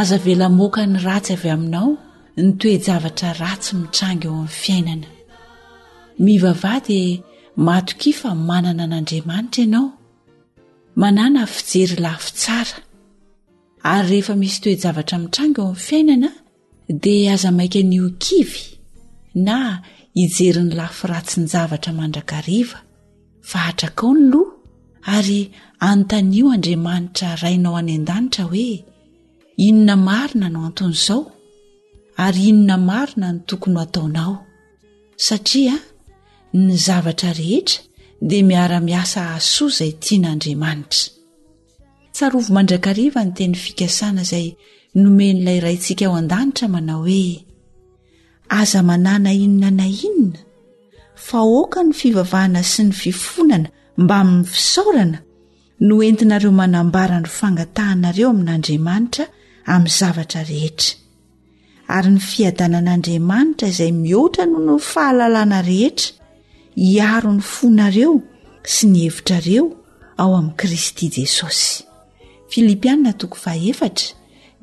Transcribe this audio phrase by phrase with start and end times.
[0.00, 1.88] aza velamoaka ny ratsy avy aminao
[2.36, 5.06] ny toejavatra ratsy mitrangy eo amn'ny fiainana
[6.24, 7.20] mivava di e,
[7.66, 9.86] mato ki fa manana an'andriamanitra ianao
[11.02, 12.76] manana fijery lafi tsara
[13.92, 16.30] ary rehefa misy toejavatra mitrangy eo am'ny fiainana
[17.04, 18.62] dia aza maika an'io kivy
[19.46, 19.58] na
[20.22, 22.78] ijeryny lafiratsiny javatra mandrakariva
[23.50, 24.52] fa atrak ao ny loha
[25.16, 25.40] ary
[25.92, 28.46] antanio andriamanitra rainao ay adatra
[29.66, 31.20] inona marina no anton'izao
[32.24, 34.32] ary inona marina ny tokony h hataonao
[35.26, 35.74] satria
[36.64, 37.78] ny zavatra rehetra
[38.28, 41.02] dia miara-miasa ahsoa izay tia n'andriamanitra
[42.14, 44.46] tsarovo mandrakariva ny teny fikasana izay
[45.02, 47.24] nomen'ilay raintsika ao andanitra manao hoe
[48.60, 50.38] aza manàna inona na inona
[51.26, 53.68] fa oaka ny fivavahana sy ny fifonana
[54.04, 55.18] mbamin'ny fisorana
[55.86, 59.24] no entinareo manambarany fangatahanareo amin'andriamanitra
[59.74, 60.96] amin'ny zavatra rehetra
[61.96, 66.16] ary ny fiadanan'andriamanitra izay mihoatra nohonony fahalalana rehetra
[66.84, 68.12] hiaro ny fonareo
[68.74, 69.64] sy ny hevitrareo
[70.22, 71.70] ao amin'i kristy jesosy
[72.54, 73.72] filipianna tooae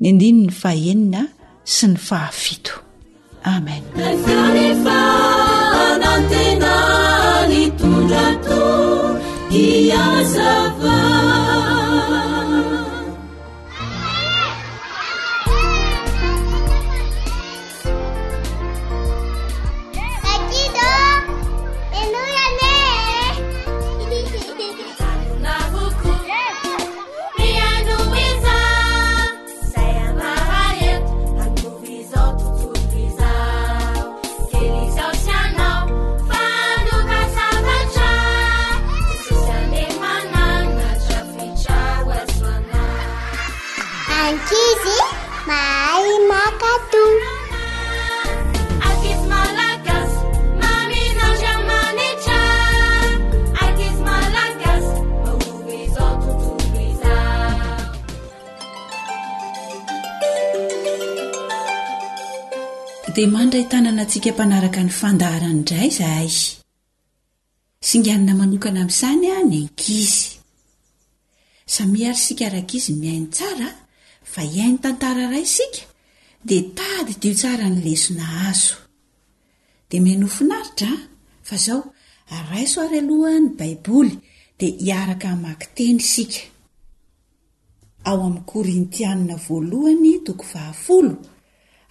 [0.00, 1.22] ny andinny aenna
[1.62, 2.74] sy ny fahatam
[63.20, 66.36] de mandra itananantsika mpanaraka ny fandaharany ndray zahaiy
[67.88, 70.22] singanina manokana amzany a niankizy
[71.74, 73.68] samiary sika rakizy miainy tsara
[74.32, 75.82] fa iainy tantara ray isika
[76.48, 78.76] di tady tio tsara ny lesona azo
[79.88, 80.92] di mianofonaritra
[81.48, 81.80] fa izao
[82.50, 84.14] raisoary alohany baiboly
[84.58, 86.42] di hiaraka makyteny isika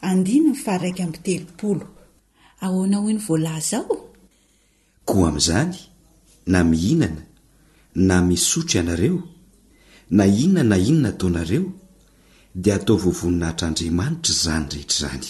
[0.10, 1.86] andiny ny fa raiky am telopolo
[2.66, 3.96] ahoanao hoeny volazao
[5.10, 5.74] koa amin'izany
[6.54, 7.24] na mihinana
[8.08, 9.20] na misotro ianareo
[10.18, 11.66] na inona na inona tao nareo
[12.62, 15.30] dia atao vovoninahitr'andriamanitra zany rehetra zany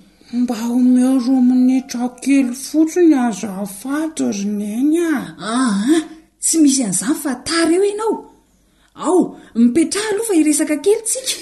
[0.33, 5.15] mba homeo ro minetrao kely fotsiny azahfato roneny a
[5.53, 5.99] aa
[6.43, 8.13] tsy misy an'izany fa tara eo ianao
[9.05, 9.19] ao
[9.59, 11.37] mipetraha aloha fa iresaka kely tsika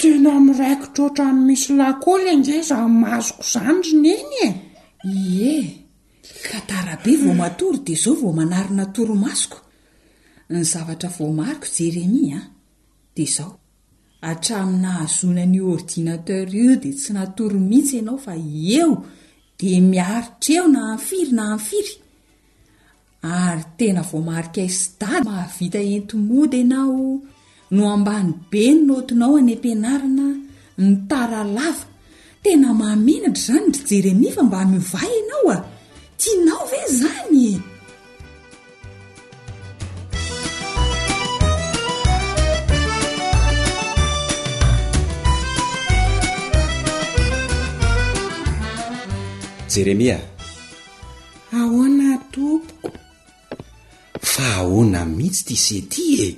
[0.00, 4.50] tena miraiki trotra min'nmisy lakoly ange zaho masoko izany ryneny e
[5.30, 5.56] ie
[6.46, 9.58] katarabe vo matory dia zao vao manaryna toromasoko
[10.52, 12.48] ny zavatra vo mariko jeremia a
[13.14, 13.52] dia izao
[14.20, 18.34] atraminahazona n'o ordinater io di tsy natory mihitsy ianao fa
[18.76, 18.92] eo
[19.58, 21.92] dia miaritra eo na anyfiry na anyfiry
[23.42, 27.06] ary tena vo maarikaisy dady mahavita entimody ianao
[27.76, 30.26] no ambany be ny notinao any am-pianarana
[30.84, 31.84] ny taralava
[32.42, 35.58] tena mamenatra zany ry jeremi fa mba miovay ianao a
[36.20, 37.46] tianao ve zany
[49.76, 50.16] jeremia
[51.52, 52.96] ahoana tompoko
[54.32, 56.28] fa ahoana mihitsy ti sety e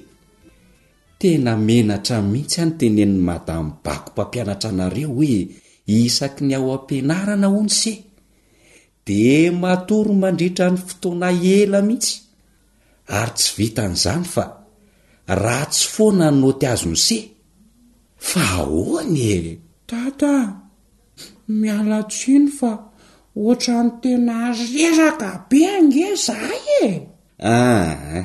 [1.23, 5.37] tena menatra mihitsy any tenen'ny madami bako mpampianatra anareo hoe
[6.03, 7.93] isaky ny ao am-pianarana hoa ny se
[9.07, 9.21] di
[9.63, 12.15] matory mandritra ny fotoana ela mihitsy
[13.19, 14.45] ary tsy vita an'izany fa
[15.43, 17.25] raha tsy foana ny noty azo ny seh
[18.31, 19.37] fa ahoana e
[19.91, 20.33] tata
[21.61, 22.71] miala tsino fa
[23.37, 26.95] oatra ny tena reraka be ange zahy ea
[27.45, 28.21] ah,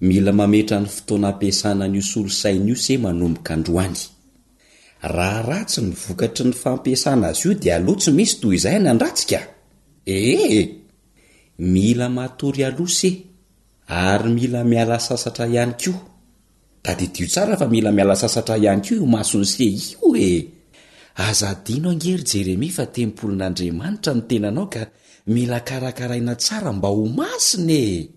[0.00, 3.96] mila mametra ny fotoana ampiasana n'io solosain' io se manomboka androany
[5.14, 9.40] raha ra tsy ny vokatry ny fampiasana azy io dia alotsy misy toy izay nandratsika
[10.06, 10.66] ee eh,
[11.72, 13.16] mila matory aloa seh
[14.06, 15.92] ary mila miala sasatra ihany ko
[16.84, 20.30] da didio tsara fa mila miala sasatra ihany ko io masony se io e
[21.16, 24.82] aza dinao angery jeremia fa tempolin'andriamanitra ny tenanao ka
[25.34, 28.08] mila karakaraina tsara mba ho masina e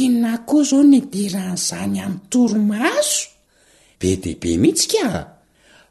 [0.00, 3.22] inona koa izao nydiran' izany amin'ny toromaazo
[4.00, 5.06] be debe mihitsy ka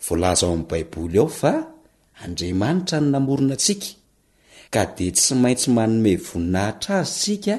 [0.05, 1.53] voalaza ao amin'ny baiboly ao fa
[2.25, 3.89] andriamanitra ny namorina antsika
[4.73, 7.55] ka dia tsy maintsy manome voninahitra azy ntsika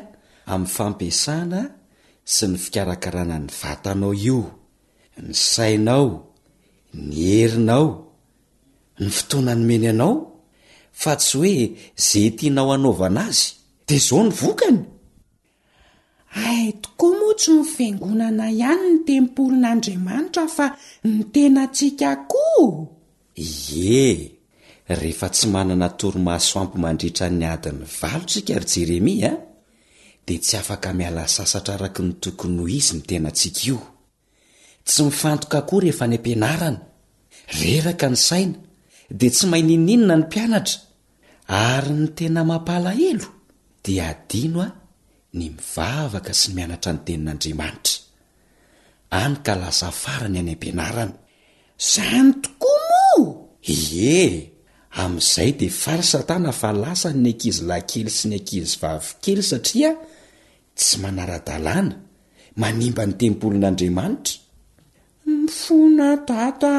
[0.53, 1.61] amin'ny fampiasana
[2.35, 4.41] sy ny fikarakarana ny vatanao io
[5.27, 6.09] ny sainao
[7.07, 7.89] ny hherinao
[9.01, 10.15] ny fotoana nomeny anao
[10.93, 11.55] fa tsy hoe
[12.07, 13.45] zetỳnao anaovana azy
[13.87, 14.79] dia izao nyvokany
[16.47, 20.67] aitokoa moa tsy ny fiangonana ihany ny tempolin'andriamanitra fa
[21.05, 22.67] ny tenantsika koo
[23.75, 24.01] e
[25.01, 29.35] rehefa tsy manana toromahasoampy mandritra ny adiny valontsika ary jeremiaa
[30.27, 33.79] dia tsy afaka mialasasatra araka ny tokony ho izy nitenantsika io
[34.87, 36.79] tsy mifantoka koa rehefa ny ampianarana
[37.63, 38.59] reraka ny saina
[39.13, 40.81] dia tsy mainininona ny mpianatra
[41.73, 43.29] ary ny tena mampalahelo
[43.85, 44.73] dia adino ao
[45.39, 47.95] ny mivavaka sy mianatra ny tenin'andriamanitra
[49.23, 51.17] anyka lasa farany any am-pianarana
[51.93, 52.85] zany tokoa
[53.19, 53.73] moa
[54.05, 54.23] e
[55.03, 59.91] amin'izay dia fary satana fa lasa ny ny ankizy lakely sy ny ankizy vavokely satria
[60.79, 61.95] tsy manara-dalàna
[62.63, 64.33] manimba ny tempolin'andriamanitra
[65.37, 66.75] myfonatata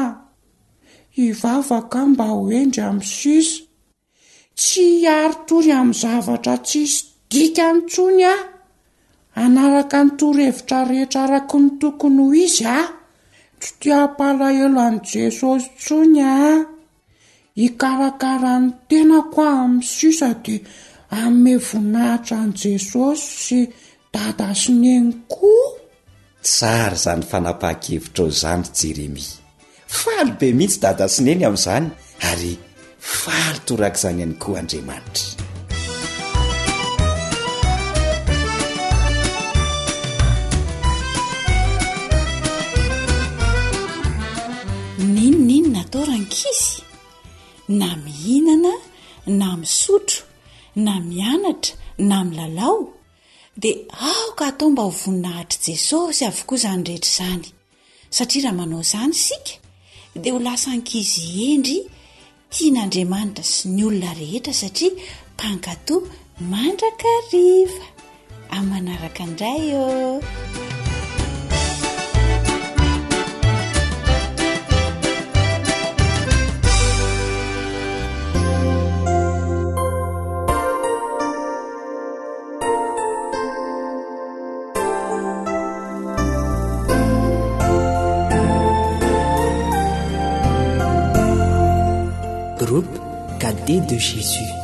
[1.16, 3.64] ivavaka mba hoendry amin'ny sisa
[4.60, 6.98] tsy hiaritory amin'ny zavatra tsi sy
[7.30, 8.40] dika ny tsony ao
[9.42, 12.80] anaraka nytorohevitra rehetra araky ny tokony ho izy a
[13.60, 16.34] tsy tia ampahalahelo an' jesosy tsony a
[17.60, 20.60] hikarakaran'ny tena ko a amin'ny sisa dia
[21.22, 23.58] ame voninahitra an' jesosy sy
[24.14, 25.66] dada sy neny koa
[26.46, 29.26] tsara izany fanapahan-kevitra o izany jirimy
[29.86, 31.86] faly be mihitsy dada sineny amin'izany
[32.30, 32.52] ary
[33.10, 35.24] falo torak' izany any koa andriamanitra
[45.14, 46.78] nino n iny nataorany kisy
[47.80, 48.74] na mihinana
[49.38, 50.20] na misotro
[50.84, 51.72] na mianatra
[52.08, 52.78] na milalao
[53.62, 53.76] dia
[54.12, 57.46] aoka hatao mba hovoninahitr' jesosy avokoa izany rehetra izany
[58.16, 59.54] satria raha manao zany sika
[60.22, 61.76] dia ho lasankizy endry
[62.54, 64.92] tian'andriamanitra sy ny olona rehetra satria
[65.34, 66.08] mpangatoa
[66.52, 67.84] mandrakariva
[68.54, 69.84] an manaraka indray o
[93.98, 94.55] 是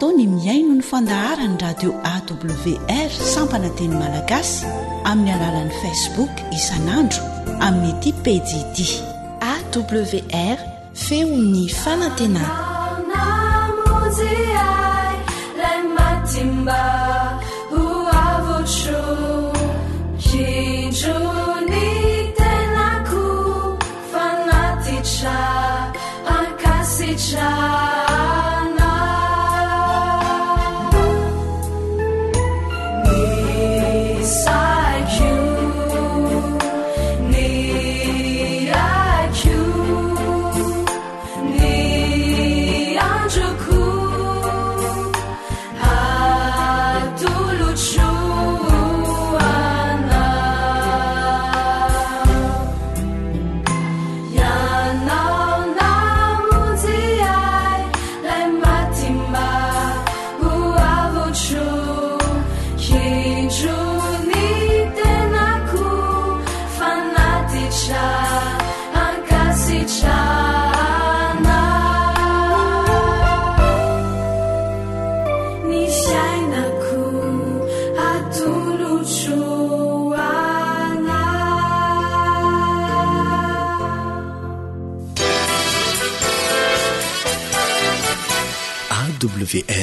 [0.00, 4.56] toany miaino ny fandahara ny radio awr sampanateny malagasy
[5.10, 7.24] amin'ny alalan'i facebook isan'andro
[7.66, 8.86] amin'nydi pdidi
[9.52, 10.60] awr
[11.04, 12.58] feony fanantenakoinonak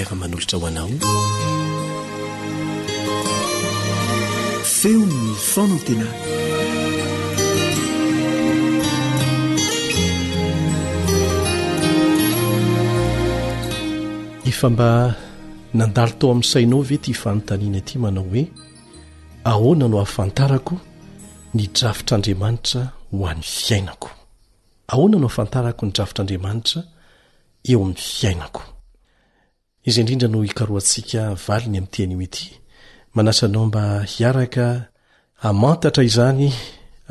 [0.04, 0.89] ra manolotra hoanao
[4.63, 6.06] feonnfona tena
[14.50, 15.16] efa mba
[15.80, 18.44] nandalo tao amin'ysainao ve ty ifanontaniana aty manao hoe
[19.51, 20.75] ahona no afantarako
[21.54, 24.10] ny drafitraandriamanitra ho an'ny fiainako
[24.92, 26.82] ahoana no ahafantarako ny drafitrandriamanitra
[27.72, 28.76] eo amin'ny fiainako
[29.88, 32.44] izay indrindra no hikaroantsika valiny amin'nytianymity
[33.17, 34.65] manasanao mba hiaraka
[35.44, 36.44] hamantatra izany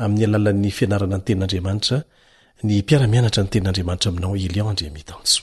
[0.03, 1.97] amin'ny alalan'ny fianarana ny tenin'andriamanitra
[2.67, 5.41] ny mpiaramianatra ny tenin'andriamanitra aminao elionandre metanso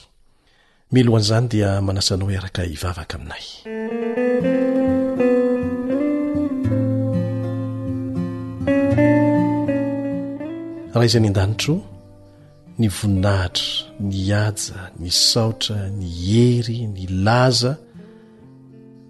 [0.93, 3.43] milo hoan'izany dia manasanao hiaraka hivavaka aminay
[10.93, 11.73] raha izayny an-danitro
[12.79, 17.75] ny voninahitra ny aja ny saotra ny hery ny laza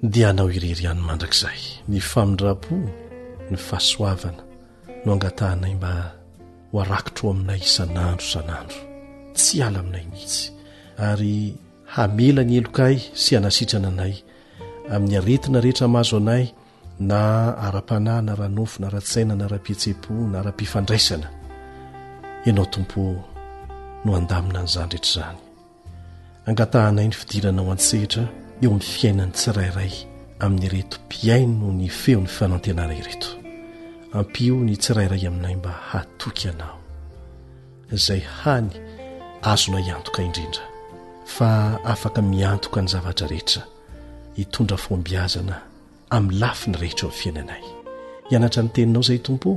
[0.06, 2.76] dia anao ireryhany mandrakzay ny famindrapo
[3.50, 4.44] ny fahasoavana
[5.06, 5.94] no angatahnay mba
[6.74, 8.82] hoarakitra o aminay isan'andro isan'andro
[9.38, 10.44] tsy ala aminay mhihitsy
[11.10, 11.38] ary
[11.98, 14.14] hamela ny elokay sy hanasitrana anay
[14.94, 16.46] amin'ny aretina rehetra mazo anay
[17.10, 17.20] na
[17.66, 21.28] ara-panahy na ranofo na ratsaina na ra-pietse-po na ara-pifandraisana
[22.46, 23.04] ianao tompo
[24.06, 25.40] no andamina n'izany rehetraizany
[26.50, 28.24] angatahnay ny fidiranao ansehitra
[28.64, 29.94] eo aminiy fiainany tsirairay
[30.46, 33.30] amin'ny reto mpiai no ny feon'ny fanantenaray reto
[34.20, 36.76] ampio ny tsirairay aminay mba hatoky anao
[37.98, 38.70] izay hany
[39.52, 40.64] azona iantoka indrindra
[41.36, 41.50] fa
[41.94, 43.62] afaka miantoka ny zavatra rehetra
[44.38, 45.56] hitondra fombiazana
[46.16, 47.64] amin'ny lafi ny rehitra amn'ny fiainanay
[48.30, 49.50] hianatra ny teninao izay tompo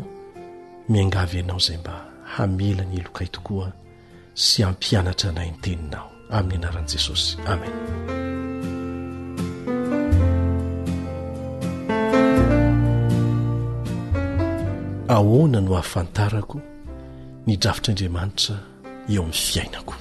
[0.93, 1.95] miangavy anao zay mba
[2.33, 3.71] hamela ny elokaitokoa
[4.41, 7.75] sy ampianatra nainteninao amin'ny anaran'i jesosy amen
[15.17, 16.57] ahoana no hahafantarako
[17.47, 18.57] ny drafitr'andriamanitra
[19.13, 19.95] eo amin'ny fiainako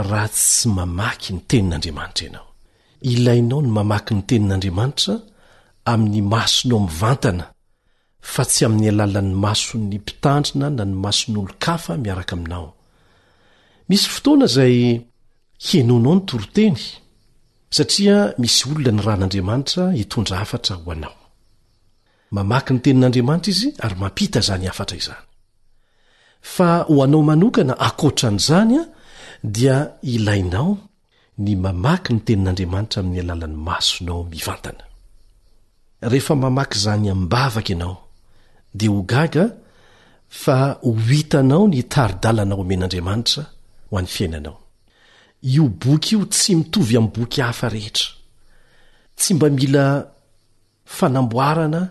[0.10, 2.51] raha tsy mamaky ny tenin'andriamanitra ianao
[3.10, 5.14] ilainao ny mamaky ny tenin'andriamanitra
[5.92, 7.46] amin'ny masonao mivantana
[8.34, 12.68] fa tsy amin'ny alalan'ny mason'ny mpitandrina na ny mason'olo-kafa miaraka aminao
[13.90, 14.76] misy fotoana izay
[15.68, 16.80] henonao ny toroteny
[17.76, 21.16] satria misy olona ny ran'andriamanitra hitondra afatra ho anao
[22.36, 25.24] mamaky ny tenin'andriamanitra izy ary mampita zany afatra izany
[26.54, 28.84] fa ho anao manokana akoatran' izany a
[29.56, 29.76] dia
[30.14, 30.70] ilainao
[31.46, 34.86] ny mamaky ny tenin'andriamanitra amin'ny alalan'ny masonao mivantana
[36.12, 37.96] rehefa mamaky zany ambavaka anao
[38.78, 39.46] dia ho gaga
[40.42, 40.56] fa
[40.86, 43.44] ho itanao ny taridalana omen'andriamanitra
[43.90, 44.56] ho any fiainanao
[45.56, 48.10] io boky io tsy mitovy amin'ny boky hafa rehetra
[49.20, 49.86] tsy mba mila
[50.98, 51.82] fanamboarana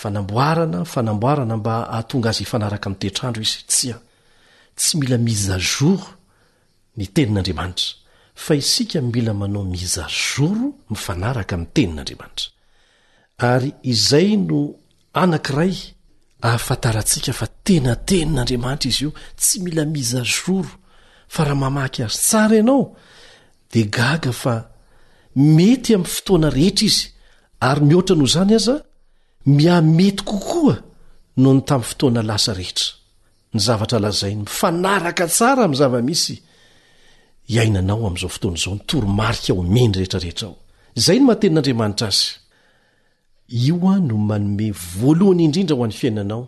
[0.00, 3.96] fanamboarana fanamboarana mba ahatonga azy ifanaraka in'tetrandro izy tsya
[4.78, 6.06] tsy mila mizazoro
[6.98, 7.88] ny tenin'andriamanitra
[8.44, 12.46] fa isika mila manao mizazoro mifanaraka mi' tenin'andriamanitra
[13.50, 14.58] ary izay no
[15.22, 15.74] anankiray
[16.46, 20.70] ahafantaratsika fa tena tenin'andriamanitra izy io tsy mila mizazoro
[21.34, 22.82] fa raha mamaky azy tsara ianao
[23.72, 24.54] de gaga fa
[25.56, 27.04] mety ami' fotoana rehetra izy
[27.68, 28.76] ary mihoatra noho zany aza
[29.56, 30.74] mia mety kokoa
[31.42, 32.86] no ny tamin'ny fotoana lasa rehetra
[33.54, 36.36] ny zavatra lazainy mifanaraka tsara mzava-misy
[37.54, 40.56] iainanao amin'izao fotoana izao nytoromarika ao meny rehetrarehetra aho
[40.98, 42.22] izay no mahatenin'andriamanitra azy
[43.60, 46.42] io a no manome voalohany indrindra hoan'ny fiainanao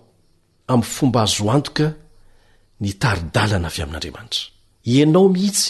[0.73, 1.87] amin'ny fomba azoantoka
[2.83, 4.43] ny taridalana avy amin'andriamanitra
[4.93, 5.67] ianao mihitsy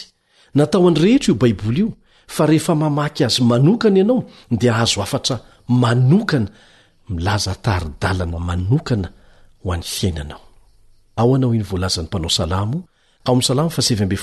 [0.57, 1.88] natao any rehetra io baiboly io
[2.35, 4.21] fa rehefa mamaky azy manokana ianao
[4.61, 5.35] dia ahazo afatra
[5.83, 6.49] manokana
[7.12, 9.09] milaza taridalana manokana
[9.62, 12.91] ho any fiainanaoaainy vlazan'nympanaoaa
[13.30, 14.20] nlon'ny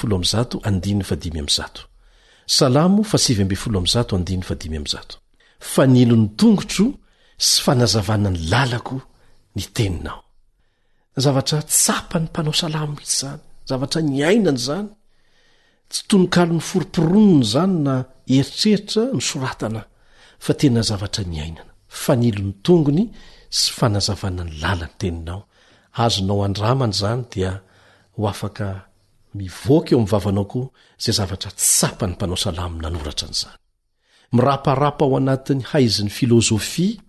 [6.38, 6.86] tongotro
[7.40, 8.98] sy fanazavanany lalako
[9.56, 10.20] ny teninao
[11.16, 14.90] zavatra tsapa ny mpanao salamo izy zany zavatra nyainany zany
[15.92, 17.96] tsy tononkalo ny foroporonony zany na
[18.34, 19.82] eritreritra ny soratana
[20.44, 21.70] fa tena zavtra nyainan
[22.52, 23.04] ntongny
[23.60, 25.42] sy fanazavanany lalany teninao
[26.04, 27.52] azonao andramany zany dia
[28.16, 28.68] ho afaka
[29.38, 30.66] mivoaka eo ami'nyvavanao koa
[31.04, 33.58] zay zavatra tsapa ny mpanao salam nanoratra n'izany
[34.36, 37.02] miraparapa ao anatin'ny haizin'ny filôzofia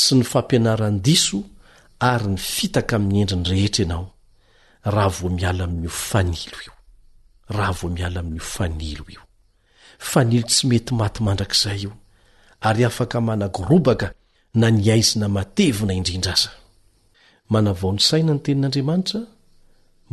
[0.00, 1.38] sy ny fampianaran-diso
[2.10, 4.06] ary ny fitaka amin'ny endriny rehetra ianao
[4.94, 5.26] rha voi raha vo
[7.94, 9.22] miala amin'nyo fanilo io
[10.10, 11.92] fanilo tsy mety maty mandrakizay io
[12.68, 14.06] ary afaka managorobaka
[14.60, 19.20] na nyaizina matevina indrindra zamanavaony saina ny tenin'andriamanitra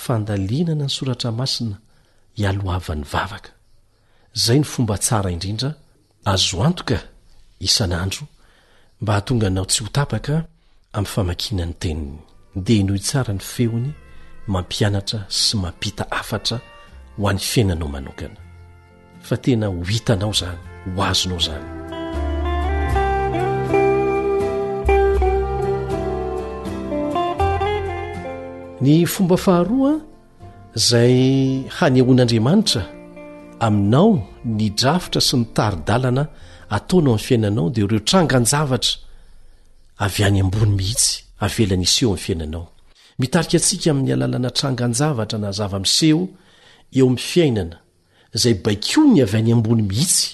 [0.00, 1.76] fandalinana ny soratra masina
[2.38, 3.50] hialoavan'ny vavaka
[4.38, 5.70] izay ny fomba tsara indrindra
[6.32, 6.98] azoantoka
[7.68, 8.24] isan'andro
[9.02, 10.34] mba hahatonganao tsy ho tapaka
[10.96, 12.14] amin'ny famakina ny teniny
[12.66, 13.88] dia nohoitsara ny feony
[14.52, 16.56] mampianatra sy mampita afatra
[17.18, 18.40] ho an'ny fiainanao manokana
[19.26, 20.58] fa tena ho hitanao zany
[20.94, 21.66] ho azonao zany
[28.82, 29.92] ny fomba faharoa
[30.88, 31.14] zay
[31.78, 32.82] hany ahoan'andriamanitra
[33.66, 34.10] aminao
[34.58, 36.24] ny drafitra sy mitaridalana
[36.76, 38.92] ataona o ami'y fiainanao de reo tranganjavatra
[40.04, 41.12] avy anyambony mihitsy
[41.44, 42.64] avelaniseo am' fainanao
[43.20, 46.22] mitarika atsika amin'ny alalana tranganjavatra na zavamseho
[46.98, 47.76] eo ami'ny fiainana
[48.42, 50.24] zay bako ny avy any ambony mihitsy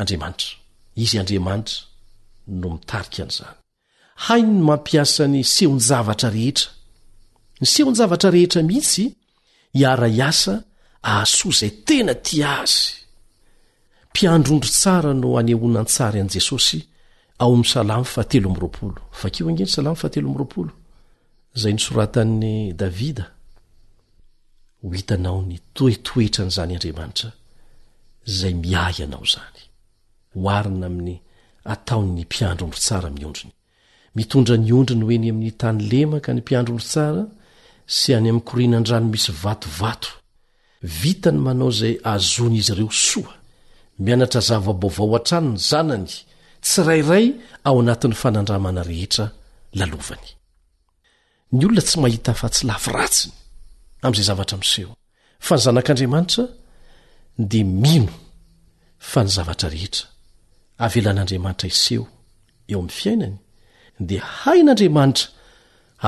[0.00, 0.50] andriamanitra
[1.02, 1.76] izy andriamanitra
[2.60, 3.54] no mitarika an'zany
[4.24, 6.68] hai ny mampiasa ny sehonjavatra rehetra
[7.64, 9.14] ny seho ny zavatra rehetra mihitsy
[9.72, 10.54] hiara iasa
[11.14, 12.80] ahsoa zay tena ti azy
[14.10, 16.78] mpiandrondro tsara no any honantsara an' jesosy
[17.42, 20.66] ao amsalamy fateloroookeafteoroo
[21.60, 23.26] zay oratan'ydideera
[34.14, 37.22] nydrny ey ami'ny tany lemaka ny mpiandrodro sara
[37.86, 40.08] sy any ami'ny korinan-drano misy vatovato
[41.02, 43.34] vitany manao zay azony izy ireo soa
[44.04, 46.08] mianatra zavabaovao an-trany ny zanany
[46.64, 47.26] tsy rairay
[47.68, 49.26] ao anatin'ny fanandramana rehetra
[49.78, 50.28] lalovany
[51.54, 53.34] ny olona tsy mahita fa tsy lafi ratsiny
[54.06, 54.92] am'izay zavatra amseho
[55.46, 56.44] fa ny zanak'andriamanitra
[57.50, 58.12] de mino
[59.10, 60.06] fa ny zavatra rehetra
[60.84, 62.04] avelan'andriamanitra iseho
[62.70, 63.36] eo amn'ny fiainany
[64.06, 65.33] dea hain'andriamanitra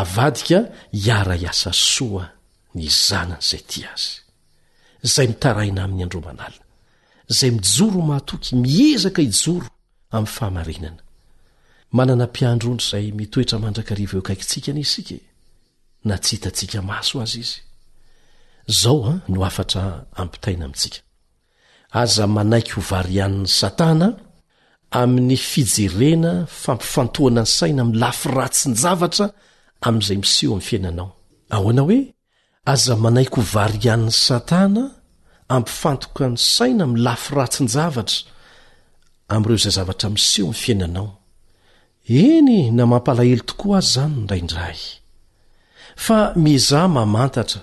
[0.00, 2.24] avadika hiara iasa soa
[2.78, 4.12] ny zanana izay ty azy
[5.06, 6.64] izay mitaraina amin'ny androman'alina
[7.32, 9.66] izay mijoro mahatoky miezaka ijoro
[10.14, 11.02] amin'ny fahamarinana
[11.96, 15.16] manana mpiandroondry izay mitoetra mandrakariva eo akaikitsika nisy ke
[16.08, 17.58] na tsy hitantsika maso azy izy
[18.80, 19.82] zao a ah, no afatra
[20.22, 20.98] ampitaina amintsika
[22.02, 24.08] aza manaiky ho vary ihan'ny satana
[25.00, 26.32] amin'ny fijerena
[26.62, 29.26] fampifantoana any saina mi'ny lafiratsy ny javatra
[29.80, 31.08] amin'izay miseho ami'ny fiainanao
[31.56, 31.98] ahoana hoe
[32.72, 34.84] aza manaiko ho vary ihan'ny satana
[35.56, 38.24] ampifantoka ny saina mi'nlafiratsiny zavatra
[39.34, 41.08] am'ireo izay zavatra miseho ami'ny fiainanao
[42.26, 44.78] eny na mampalahelo tokoa azy zany rayindraay
[46.04, 47.60] fa mizah mamantatra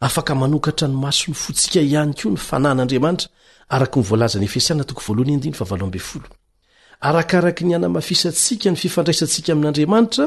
[0.00, 3.28] afaka manokatra ny maso ny fontsika ihany koa ny fanan'andriamanitra
[3.74, 4.84] araka mivoalazany efesiana
[7.00, 10.24] arakaraka ny anamafisantsika ny fifandraisantsika amin'andriamanitra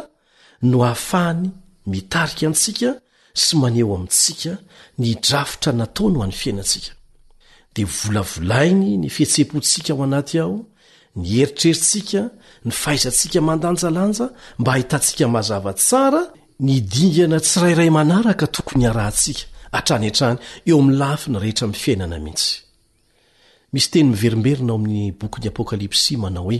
[0.69, 1.45] no hafany
[1.91, 2.89] mitarika antsika
[3.41, 4.51] sy maneo amintsika
[5.01, 6.91] ny drafitra nataony ho an'ny fiainantsika
[7.75, 10.57] dia volavolainy ny fihetse-pontsika ao anaty aho
[11.19, 12.21] ny heritrerintsika
[12.65, 14.25] ny fahaizantsika mandanjalanja
[14.59, 16.21] mba hahitantsika mahazavatsara
[16.67, 19.43] ny dingana tsirairay manaraka tokony arahantsika
[19.75, 20.37] hatrany antrany
[20.69, 22.49] eo amin'ny lafi ny rehetra mi'ny fiainana mihitsy
[23.73, 26.59] misy teny miverimberina ao amin'ny bokyn'ny apôkalipsy manao hoe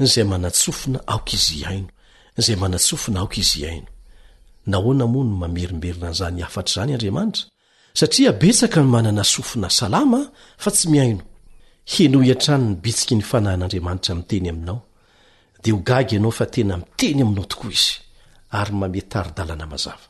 [0.00, 1.90] nizay manatsofina aoka izy ihaino
[2.36, 3.90] nizay manatsofina aoka izy ihaino
[4.70, 7.44] nahoana moa no mamierimberina n'zany hafatr' izany andriamanitra
[8.00, 10.20] satria betsaka n manana sofina salama
[10.62, 11.22] fa tsy miaino
[11.92, 14.80] heno hian-trano ny bitsiky ny fanahyin'andriamanitra miteny aminao
[15.62, 17.94] dea hogagy ianao fa tena miteny aminao tokoa izy
[18.58, 20.06] ary mametarydalana mazava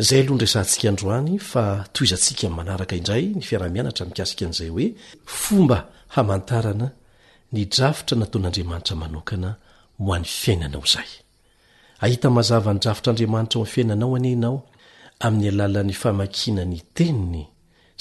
[0.00, 4.86] zay aloha nresantsika androany fa toizantsikamanaraka indray ny fiarah-mianatra mikasika an'zay hoe
[5.42, 5.78] fomba
[6.14, 6.88] haantarana
[7.54, 9.50] ny drafitra nataon'andriamanitra manokana
[10.04, 11.10] mo an'ny fiainanao zay
[12.04, 14.58] ahita mazavanyrafitr'adriamanitra o amy fiainanao anyinao
[15.26, 17.42] amin'ny alalan'ny famakina ny teniny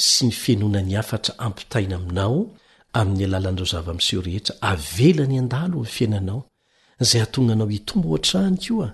[0.07, 2.35] sy ny fenona ny afatra ampitaina aminao
[2.99, 6.39] amin'ny alalan'nro zavamseo rehetra avelany andalo mfiainanao
[7.09, 8.89] zay atonganao itomba oantrahany koa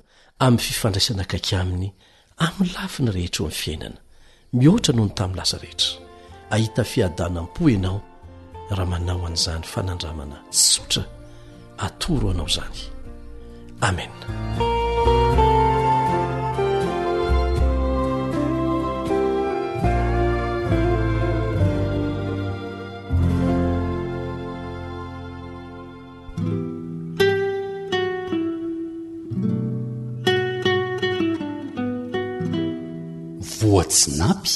[0.46, 1.90] amn'ny fifandraisana akaky aminy
[2.38, 3.98] ami'ny lafina rehetra ho amin'ny fiainana
[4.54, 5.92] mihoatra noho ny tamin'ny laza rehetra
[6.54, 8.00] ahita fiadanam-po ianao
[8.72, 11.04] raha manao an'izany fanandramana sotra
[11.86, 12.80] atoro anao izany
[13.82, 14.72] amea
[34.00, 34.54] synapy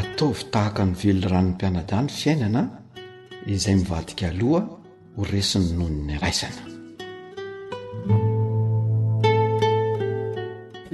[0.00, 2.62] ataovy tahaka nyvelona ran'ny mpianadany fiainana
[3.54, 4.62] izay mivadika aloha
[5.16, 6.62] ho resiny nono ny raisana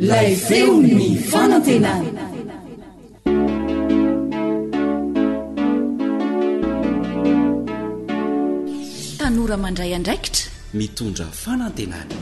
[0.09, 2.09] lazeo ny fanantenany
[9.19, 10.47] tanora mandray andraikitra
[10.81, 12.15] mitondra fanantenany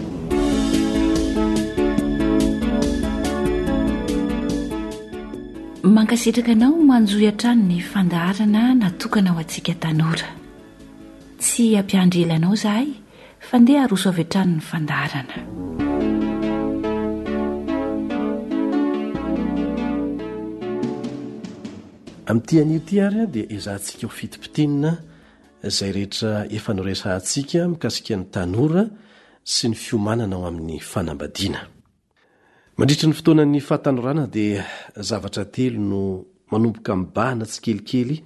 [5.83, 10.29] mankasitraka anao manjo hihan-trano ny fandaharana natokana ao antsika tanora
[11.41, 12.87] tsy ampiandra elanao izahay
[13.49, 15.35] fa ndeha haroso avy a-tranony fandaarana
[22.31, 24.91] amin'ity anily ty ary aho dia izahntsika ho fitimpitinina
[25.69, 28.85] izay rehetra efa noresantsika mikasikan'ny tanora
[29.55, 31.72] sy ny fiomanana ao amin'ny fanambadiana
[32.79, 34.47] mandritra ny fotoana ny fahatanorana de
[35.09, 36.03] zavatra telo no
[36.51, 38.17] manomboka mbaana tsy kelikely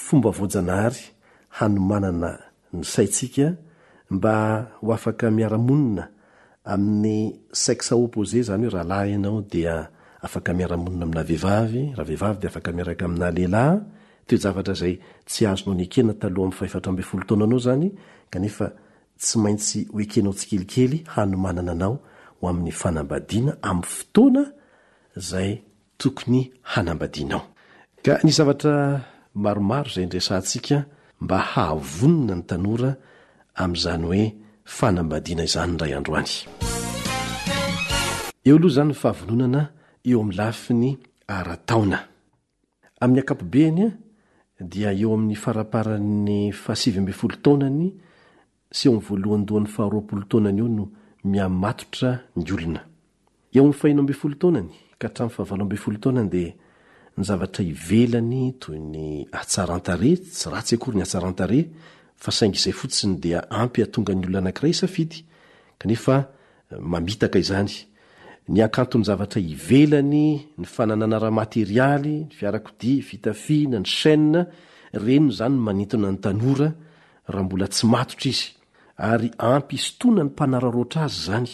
[0.07, 1.03] ombajanahary
[1.49, 2.39] hanomanana
[2.73, 3.53] ny saitsika
[4.09, 6.07] mba ho afaka miaramonina
[6.65, 11.93] amin'ny sexa ôpoze zany oe rahalah anao daonaaeaeavy
[12.41, 13.77] de afaka miaraka amina lehlahy
[14.27, 14.93] toeavata zay
[15.29, 17.89] tsy azonao nkena tmfaeatra mbe lotananaoaney
[19.43, 24.43] maintsy oekenao tsikelikely anoananaaamn'nyfanambadina am'y fotoana
[25.29, 25.51] zay
[25.97, 27.43] tokony hanambadianaao
[28.05, 29.01] ka ny zavatra
[29.35, 30.85] maromaro zay nresantsika
[31.21, 32.89] mba hahavonona ny tanora
[33.61, 34.25] amin'izany hoe
[34.75, 36.33] fanambadiana izany ray andro any
[38.47, 39.61] eoalohazany ny fahavononana
[40.09, 40.89] eo am'nlafiny
[41.39, 41.97] artaona
[43.03, 43.83] amin'ny akapobeany
[44.61, 47.87] a dia eo amin'ny faraparan'ny fahasivy ambe folo taonany
[48.77, 50.83] sy eo amyvoalohandohan'ny faharoapolo taonany eo no
[51.31, 52.81] miamatotra ny olona
[53.55, 56.51] eo am'ny fahino ambe folo taonany ka htrami' fahavalohambe folo taonanydea
[57.17, 59.07] ny zavatra ivelany toy ny
[59.39, 61.59] aatsarantare tsy ratsy akory ny atsaratare
[62.23, 63.25] fa saingizay fotsiny d
[63.61, 64.73] ampytonga ny oo anakay
[67.59, 70.23] aiiayakatony zavatra ivelany
[70.59, 74.41] ny fanananarahamaterialy nyfiarakodi fitafiana ny sana
[75.05, 76.69] renoy zany manetona ny tanora
[77.31, 78.47] raha mbola tsy matotra izy
[79.11, 81.53] ary ampy sytoana ny mpanara rotra azy zany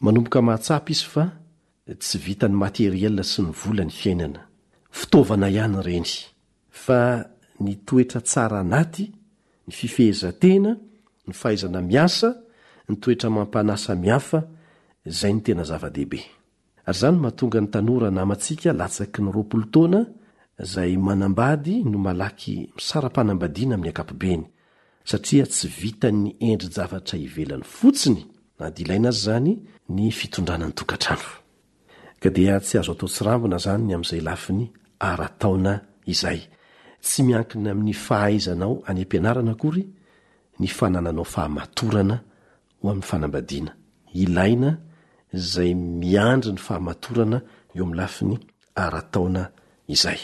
[0.00, 1.32] manomboka mahatsapy izy fa
[1.98, 4.40] tsy vita ny materiela sy ny volany fiainana
[4.98, 6.10] fitaovana ihany ireny
[6.82, 6.98] fa
[7.64, 9.04] ny toetra tsara anaty
[9.66, 10.72] ny fifehza-tena
[11.26, 12.28] ny fahaizana miasa
[12.88, 14.38] ny toetra mampanasa miafa
[15.08, 16.20] izay ny tena zava-dehibe
[16.86, 20.00] ary izany mahatonga ny tanorana mantsika latsaky ny roapolo taoana
[20.62, 24.42] izay manambady no malaky misara-panambadiana amin'ny akapobeny
[25.10, 28.22] satria tsy vitany endryjavatra ivelany fotsiny
[28.70, 29.50] de ilaina azy zany
[29.96, 31.30] ny fitondranany tokatrano
[32.20, 34.64] ka dia tsy azo atao tsirambona zany am'zay lafiny
[35.08, 35.72] arataona
[36.12, 36.40] izay
[37.04, 39.84] tsy miankina amin'ny fahaaizanao any am-pianarana akory
[40.60, 42.16] ny fanananao fahamatorana
[42.82, 44.56] oa'ayr
[46.52, 47.38] ny fahamatorana
[47.76, 48.36] eoam'ylafiny
[48.84, 49.42] ataona
[50.08, 50.20] ay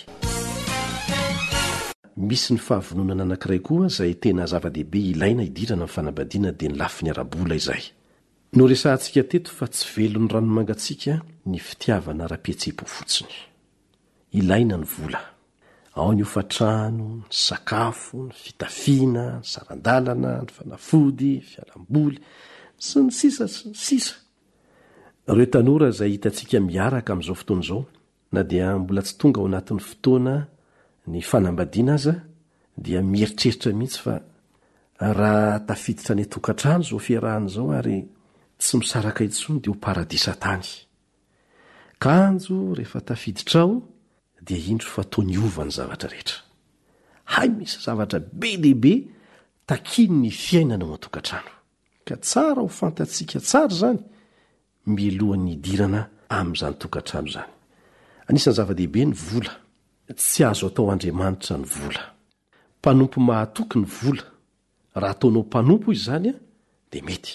[2.31, 7.93] iy fahavononana anakiray koa zay tena zava-dehibe ilainaidina am'fanabadna deaiy
[8.53, 11.15] noresantsika teto fa tsy velon'ny rano mangatsika
[11.51, 13.35] ny fitiavana rapitse-po fotsiny
[16.33, 20.21] faraano ny sakafo ny fitafina ny saadaana ny
[20.57, 22.19] fanaody fialamboly
[22.89, 23.97] sy ny sisa sy
[25.27, 30.35] ny ahiasika miarakaazao fotoanzaombola tsy tonga o anati'ny fotoana
[31.07, 32.17] ny nabana aa
[33.13, 37.97] mieitreita ihitsy fahtaiditra ny toatrano zo fiarahan'zao ary
[38.61, 40.67] tsy misaraka itsony dia ho paradisa tany
[42.03, 43.73] kaanjo rehefa tafiditrao
[44.47, 46.37] dia indro fa to niovany zavatra rehetra
[47.35, 48.95] hay misy zavatra be dehibe
[49.69, 51.53] takiny ny fiainana ao atokantrano
[52.07, 54.01] ka tsara ho fantatsiaka tsara zany
[54.95, 56.01] milohan'ny idirana
[56.39, 57.53] amin'izany tokantrano zany
[58.29, 59.55] anisan'ny zava-dehibe ny vola
[60.21, 62.03] tsy azo atao andriamanitra ny vola
[62.79, 64.25] mpanompo mahatoky ny vola
[65.01, 66.35] raha ataonao mpanompo izy zanya
[66.91, 67.35] de mety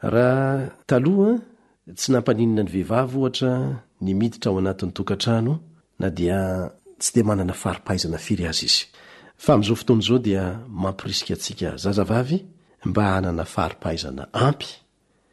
[0.00, 1.30] raha taloha
[1.98, 3.50] tsy nampaninina ny vehivavy ohatra
[4.04, 5.52] ny miditra ao anatin'ny tokantrano
[6.00, 6.38] na dia
[7.00, 10.32] tsy de manana fahripahaizana firy azy izyzao onyaodi
[10.82, 12.40] mpirisika asika zay
[12.88, 14.66] mba anana faharipahizana ampy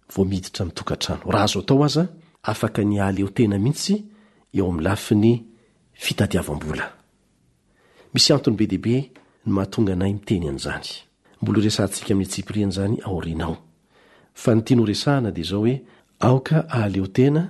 [0.10, 2.08] vo miditra mitokantranoeeey
[14.40, 15.74] f nytianoresahana di izao oe
[16.28, 17.44] aoka ahleotena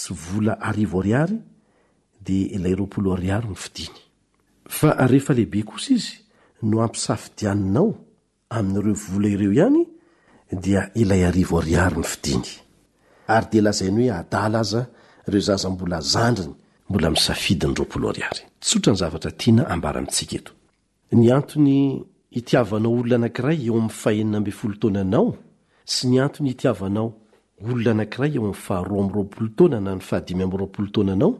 [0.00, 1.38] sy vola arivoariary
[2.20, 2.26] d
[2.56, 3.92] ilay rolaia ny fidin
[4.76, 6.14] helehibe kosa izy
[6.68, 7.88] no ampisafidianinao
[8.56, 9.80] amin'n'ireo vola ireo ihany
[10.64, 12.48] dia ilay arivo ariaro ny fidiny
[13.34, 14.82] ary de lazainy hoe adala aza
[15.28, 16.54] ireo zaza mbola zandrany
[16.90, 19.74] mbola misafidinyoa
[21.14, 22.02] anony
[22.38, 25.28] itiavanao olona anakiray eo am'ny fahenina mbe folotoananao
[25.92, 27.08] sy ny antony hitiavanao
[27.62, 31.32] olona anankiray eo amin'ny faharoa ami'yroampolo taoana na ny fahadimy am'nyroapolo toananao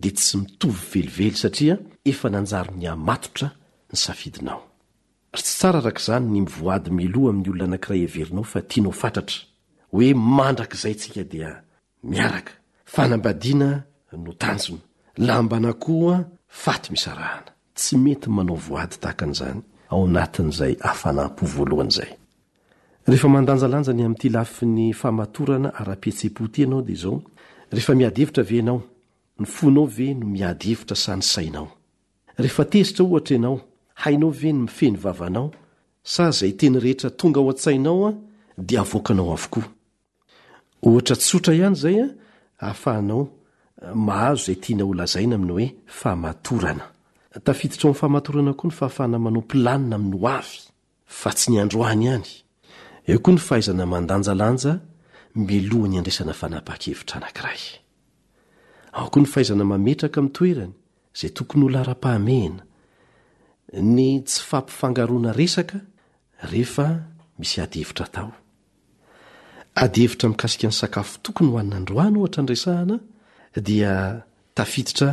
[0.00, 0.78] dia tsy mitovy
[1.16, 1.74] velively satria
[2.10, 3.48] efa nanjaro ny hamatotra
[3.90, 4.60] ny safidinao
[5.34, 9.38] ry tsy tsara arakaizany ny mivoady miloa amin'ny olona anankiray everinao fa tianao fatratra
[9.92, 11.50] hoe mandrak' izay ntsika dia
[12.10, 12.52] miaraka
[12.94, 13.68] fanambadiana
[14.24, 14.82] no tanjona
[15.26, 16.16] lambana koa
[16.62, 19.60] faty misrahana tsy mety manao voady tahaka an'izany
[19.92, 22.10] ao anatin'izay aafanam-po voalohanzay
[23.12, 26.84] refa mandanjalanjany ami'ty lafin'ny famatorana aa-ptseoy anao
[27.88, 28.12] oaeia
[29.44, 29.86] aoao
[30.32, 31.68] mayeia saainao
[34.40, 35.46] ve no mifenyvaanao
[36.14, 38.14] sa zay teny rehetra tonga ao a-sainaoaaa
[41.52, 42.06] ihay zaya
[42.68, 43.22] ahaahao
[44.10, 45.66] ahazo zay tiana olazaina aminy oe
[46.04, 50.24] aonaitafahmaorana koa n faafanamanao ilanina ami'y
[51.76, 51.94] oa
[53.08, 54.72] eo koa ny fahaizana mandanjalanja
[55.46, 57.60] milohany andrasana fanapa-kevitra anankiray
[58.96, 60.74] ao koa ny fahaizana mametraka min'ny toerany
[61.14, 62.62] izay tokony holara-pahamena
[63.96, 65.78] ny tsy fampifangaroana resaka
[66.50, 66.86] rehefa
[67.38, 68.30] misy ady evitra tao
[69.82, 72.96] ady evitra mikasika ny sakafo tokony hoaninandroana ohatra nresahana
[73.66, 73.94] dia
[74.56, 75.10] tafititra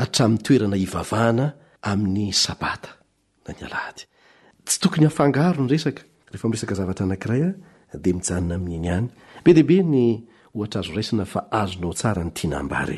[0.00, 1.46] hatramn'ny toerana ivavahana
[1.90, 2.90] amin'ny sabata
[3.44, 5.98] na ny alahtsy tokonyaagny resak
[6.34, 7.54] refa miresaka zavatra anakiray ah
[8.02, 9.08] dia mijanona amin'n'iny any
[9.46, 10.06] be dihibe ny
[10.56, 12.96] ohatrazo raisina fa azonao tsara ny tiana mbare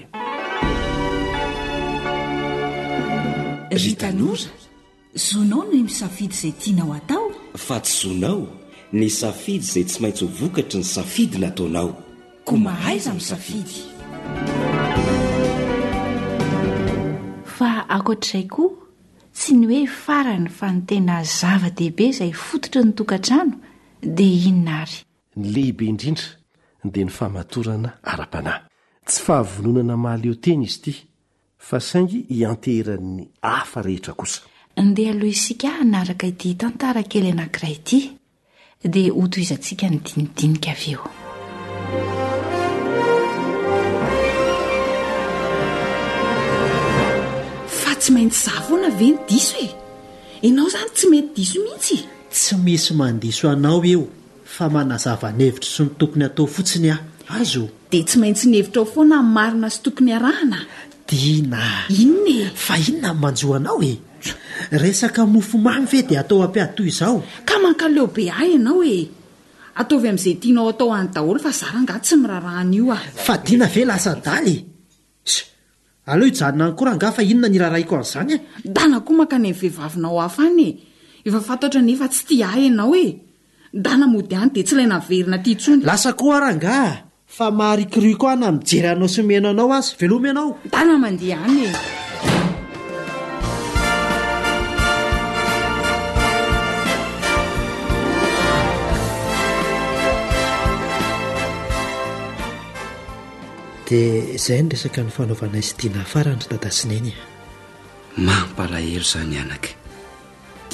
[3.83, 4.49] rytanora
[5.27, 7.25] zonao noho misafidy zay tianao atao
[7.67, 8.41] fa tsy zonao
[8.97, 11.91] ny safidy izay tsy maintsy ho vokatry ny safidy nataonao
[12.49, 13.77] ko mahaiza mi safidy
[17.57, 18.63] fa akotrayko
[19.37, 23.61] tsy ny hoe farany fa nytena zava-dehibe izay fototry ny tokantrano
[24.03, 24.97] dia inona ary
[25.37, 26.29] ny lehibe indrindra
[26.95, 28.63] dia ny famatorana ara-panahy
[29.07, 30.95] tsy fahavononana mahaleo teny izy ity
[31.69, 34.41] fa saingy hianteherany hafa rehetra kosa
[34.83, 38.01] ndeha aloh isika hnaraka ity tantara kely anankiray ity
[38.95, 42.25] dia oto iza antsika ny dinidinika av eo
[48.07, 49.67] tsy maintsy zah foana ve ny diso e
[50.47, 51.97] ianao izany tsy mety diso mihitsy
[52.33, 54.03] tsy misy manodiso anao eo
[54.55, 57.03] fa manazava nevitra sy ny tokony hatao fotsiny aho
[57.39, 60.59] azo dia tsy maintsy nhevitra ao foana n marina sy tokony arahana
[61.11, 61.61] dina
[62.03, 63.93] inona e fa inona nmanjoanao e
[64.85, 67.17] resaka mofo mamy ve dia atao hampiay toy izao
[67.49, 68.99] ka mankaleobe ahy ianao e
[69.83, 73.67] ataovy amin'izay tianao atao any daholy fa zara nga sy miraharahana io ah fa diana
[73.75, 74.57] ve lasadaly
[76.11, 78.41] aleo ijanona ny korahanga fa inona nira raiko an'izany a e?
[78.75, 80.77] da nakoa mankany miny vehivavinao afa any e
[81.27, 83.07] efa fantatra nefa tsy ti ahy ianao e
[83.75, 88.15] da namody any dia tsy ilay naverina tya intsony lasa ko arangaaa fa mahry cru
[88.15, 91.71] ko ah na mijery anao symena anao azy veloma ianao da na mandeha any e
[103.87, 107.23] dia izay no resaka ny fanaovana isydiana hafarany ry tadasinany a
[108.27, 109.71] mampalahelo izany anaka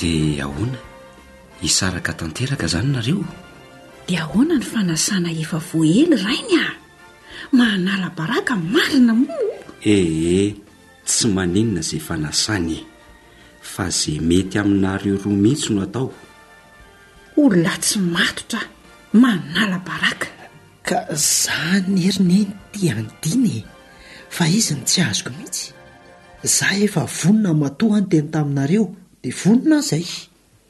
[0.01, 0.81] dia ahoana
[1.65, 3.21] hisaraka tanteraka izany nareo
[4.09, 6.67] dia ahoana ny fanasana efa voely rainy a
[7.59, 9.33] manala baraka marina mon
[9.85, 10.53] ehe eh,
[11.09, 12.81] tsy maninona zay fanasana e
[13.73, 16.07] fa zay mety aminareo roa mihitsy no atao
[17.43, 18.61] olona tsy matotra
[19.23, 20.29] manalabaraka
[20.83, 22.41] ka za ny herineny
[22.75, 23.63] ti andina e
[24.31, 25.67] fa izy ny tsy azoko mihitsy
[26.43, 28.85] za efa vonona matohany teny taminareo
[29.23, 30.07] dia vonona izay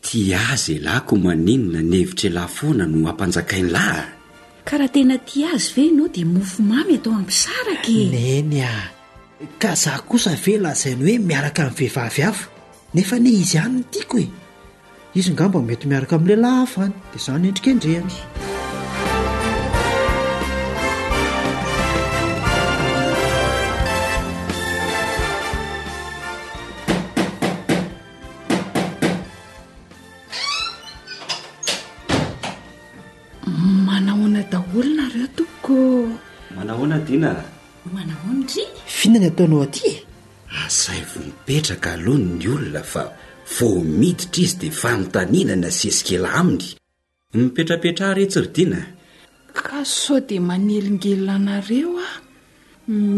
[0.05, 0.19] ti
[0.51, 4.05] azy lah ko maninona nhevitra elahfoana no ampanjakainy lahy a
[4.69, 8.75] ka raha tena ti azy ve anao dia mofo mamy atao amipisarakaneny a
[9.61, 12.45] ka zah kosa ve lazainy hoe miaraka min'ny vehivavyafa
[12.95, 14.27] nefa ny izy any ny itiako e
[15.19, 18.17] izy nga mba mety miaraka amin' lahilahy hafa any dia zao noendrika ndreany
[37.23, 39.97] manao amindry iny fihinany ataonao aty e?
[40.67, 43.03] azai vo mipetraka alohany ny olona fa
[43.57, 46.67] vomiditra izy dia fanontanina na sesikela aminy
[47.43, 48.81] nipetrapetra hareetsy ridina
[49.67, 52.09] ka soa dia manelingelina nareo a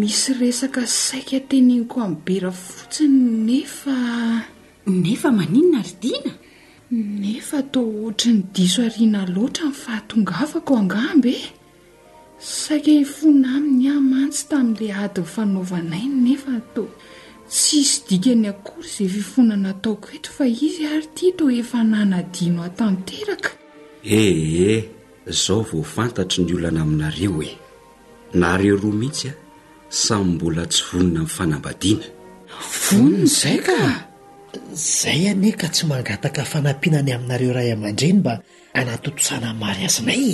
[0.01, 3.95] misy resaka saika teninyko ami bera fotsiny nefa
[5.05, 6.33] nefa maninona ridina
[7.25, 11.45] nefa atao ohtry ny diso ariana loatra min'ny fahatongafako angamby e
[12.39, 16.87] saika hifonna aminy aho mantsy tamin'ila adiny fanaovanainy nefa tao
[17.51, 21.79] tsy hisy dika ny akory izay fifonana taoko eto fa izy ary tya to efa
[21.91, 23.51] nanadino hatanteraka
[24.03, 24.83] ehe eh,
[25.31, 27.51] izao vao fantatry ny olana aminareo hoe
[28.41, 29.37] naareo roa mihitsy ao
[30.05, 32.07] samy mbola tsy vonona min'ny fanambadiana
[32.83, 33.77] vonina izay ka
[35.01, 38.33] zay anie ka tsy mangataka fanampinany aminareo ray aman-dreny mba
[38.81, 40.27] anatyotosananymary azinay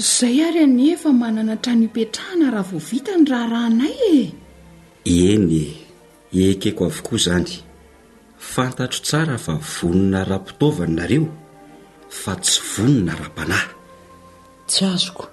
[0.00, 4.22] izay ary anefa manana tranyipetrahana raha voavitany raha raha nay e
[5.34, 7.48] eny e ekeko avokoa izany
[8.52, 11.26] fantatro tsara fa vonona ra-pitaovany nareo
[12.20, 13.68] fa tsy vonona ara-panahy
[14.70, 15.24] tsy azoko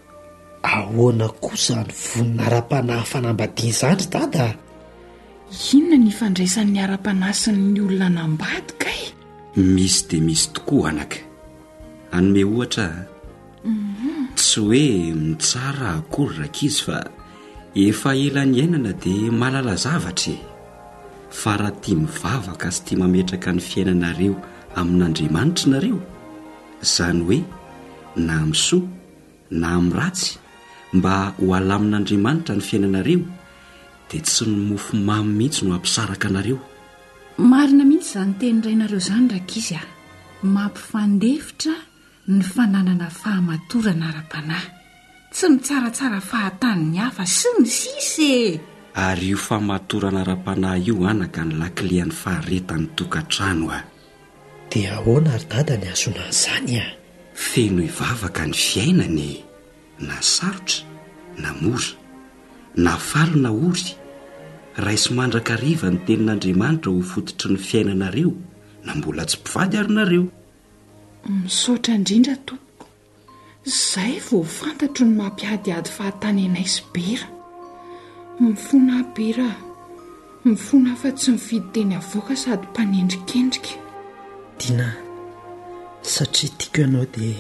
[0.76, 4.54] ahoana koa izany vonina ara-panahy fanambadia izandry dadaah
[5.78, 9.08] inona ny fandraisan'ny ara-panay sin'ny olona nambadika e
[9.76, 11.18] misy dia misy tokoa anaka
[12.18, 12.86] anome ohatra
[13.68, 14.25] a mhm.
[14.36, 16.98] tsy hoe mitsara akory rakizy fa
[17.86, 20.38] efa ela ny ainana dia malala zavatra e
[21.40, 24.34] fa raha tia mivavaka sy tia mametraka ny fiainanareo
[24.80, 26.00] amin'andriamanitra nareo
[26.84, 27.40] izany hoe
[28.28, 28.84] na miisoa
[29.60, 30.32] na amin'ny ratsy
[30.96, 33.22] mba ho alamin'andriamanitra ny fiainanareo
[34.10, 36.58] dia tsy ny mofo mamy mihitsy no hampisaraka anareo
[37.52, 39.90] marina mihitsy zany tenyraynareo izany rakizy aho
[40.56, 41.72] mampifandefitra
[42.28, 44.70] ny fananana fahamatora na ara-panahy
[45.34, 48.58] tsy nitsaratsara fahataniny hafa sy ny sisy e
[49.06, 53.80] ary io fahmatoranara-panahy io anaka ny lakilehan'ny faharetan'ny tokantrano a
[54.74, 56.90] dia hoana ary dada ny azonany izany ah
[57.46, 59.30] feno ivavaka ny fiainany
[60.08, 60.82] na sarotra
[61.42, 61.92] na mory
[62.84, 63.88] na faryna ory
[64.86, 68.34] ray so mandrakariva ny tenin'andriamanitra ho fototry ny fiainanareo
[68.86, 70.26] na mbola tsy mpifady arinareo
[71.26, 72.88] misaotra indrindra tompoko
[73.92, 77.28] zahy voa fantatro no mampiadiady fahataneanaisy bera
[78.40, 79.50] mifona bera
[80.46, 83.72] mifona h fa tsy mifidy teny avoaka sady mpanendrikendrika
[84.60, 84.88] dina
[86.14, 87.36] satria tiako ianao dia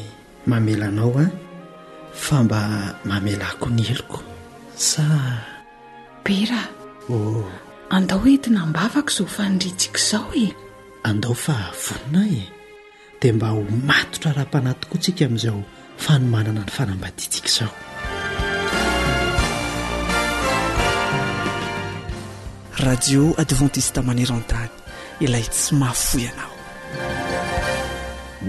[0.49, 1.29] mamelanao a ah?
[2.25, 2.59] fa mba
[3.09, 4.19] mamelako ny eloko
[4.89, 5.03] sa
[6.25, 6.61] bera
[7.13, 7.15] o
[7.95, 10.45] andao hoetinambavaka izao faindritsika izao e
[11.09, 12.54] andaofavonnae
[13.25, 15.59] de mba ho matotra ara-panay tokoantsika amin'izao
[16.05, 17.73] fanomanana ny fanambadintsika izao
[22.85, 24.69] radio adventista manerantany
[25.25, 26.53] ilay tsy mahafo ianao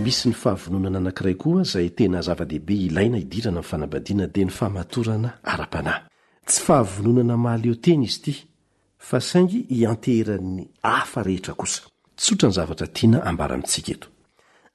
[0.03, 5.31] misy ny fahavononana anankiray koa izay tena zava-dehibe ilaina hidirana min'ny fanambadiana dia ny famatorana
[5.53, 6.03] ara-panahy
[6.49, 8.35] tsy fahavononana mahaleo teny izy ity
[9.07, 11.81] fa saingy hianteherany hafa rehetra kosa
[12.21, 14.07] tsotra ny zavatra tiana ambara-mitsika eto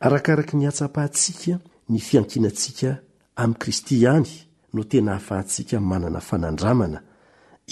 [0.02, 2.96] arakaraka ny hatsapahntsika ny fiankinantsika
[3.36, 4.28] am'y kristy ihany
[4.74, 7.00] no tena hahafahantsika manana fanandramana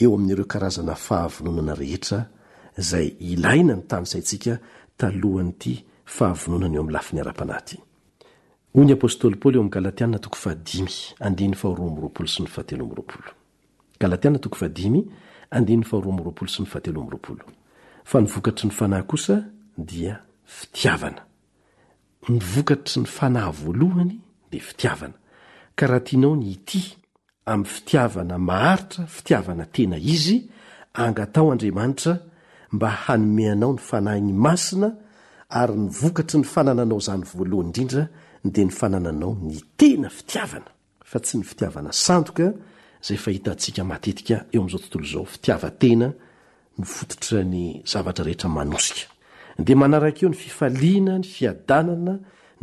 [0.01, 2.25] eo amin'ireo karazana fahavononana rehetra
[2.77, 4.53] izay ilaina ny tany saintsika
[4.97, 7.79] talohany ty fahavononaaeomlaiara-paakrnahsaia
[22.29, 24.15] ny vokatry ny fanahy voalohany
[24.51, 25.17] dea fitiavana
[25.77, 26.81] ka raha tianao ny ity
[27.51, 30.37] amin'ny fitiavana maharitra fitiavana tena izy
[31.03, 32.13] angatao andriamanitra
[32.75, 34.89] mba hanomeanao ny fanahy ny masina
[35.61, 38.03] ary ny vokatry ny fanananao izany voalohany indrindra
[38.55, 40.69] de ny fanananao ny tena fitiavana
[41.11, 42.45] fa tsy ny fitiavana sandoka
[43.07, 46.07] zay fahitantsika matetika eo am'izao tontolo zao fitiavatena
[46.77, 49.07] ny fototra ny zavatra rehetra manosika
[49.65, 52.13] de manarak'eo ny fifaliana ny fiadanana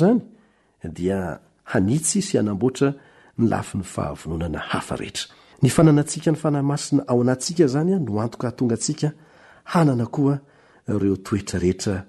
[0.00, 0.24] zany
[0.98, 1.20] dia
[1.72, 2.88] hanitsy sy anamboatra
[3.38, 5.28] ny lafi ny fahavononana hafa rehetra
[5.62, 9.10] ny fananantsika ny fanahmasina ao anantsika zanya no antok ahtongaatsika
[9.64, 10.38] hanana koa
[10.88, 12.06] reo toetra rehetra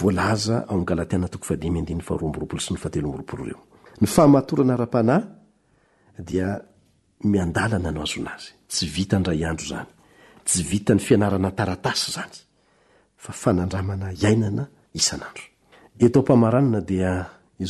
[0.00, 3.58] volaza aongalatiana toko fadiifaroboroolo sy ny fateloboropoo reo
[4.00, 5.22] ny famatorana rapanah
[6.18, 6.22] n
[7.98, 9.86] azoaty inray ndo zany
[10.44, 14.64] tsy vita ny fianaranataratasy zanynana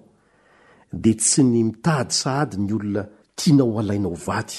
[0.94, 3.04] dia tsy ny mitady sahady ny olona
[3.38, 4.56] tianao halainao o vady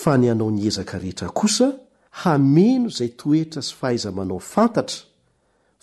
[0.00, 1.66] fa ny anao ny ezaka rehetra kosa
[2.22, 5.02] hameno zay toetra sy fahaiza manao fantatra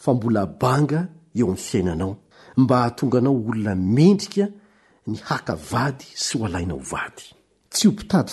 [0.02, 1.02] fa mbola banga
[1.38, 2.12] eo amny fiainanao
[2.58, 4.46] mba htonga anao olona mendrika
[5.08, 8.28] ny haka vady sy hoalaina ayaar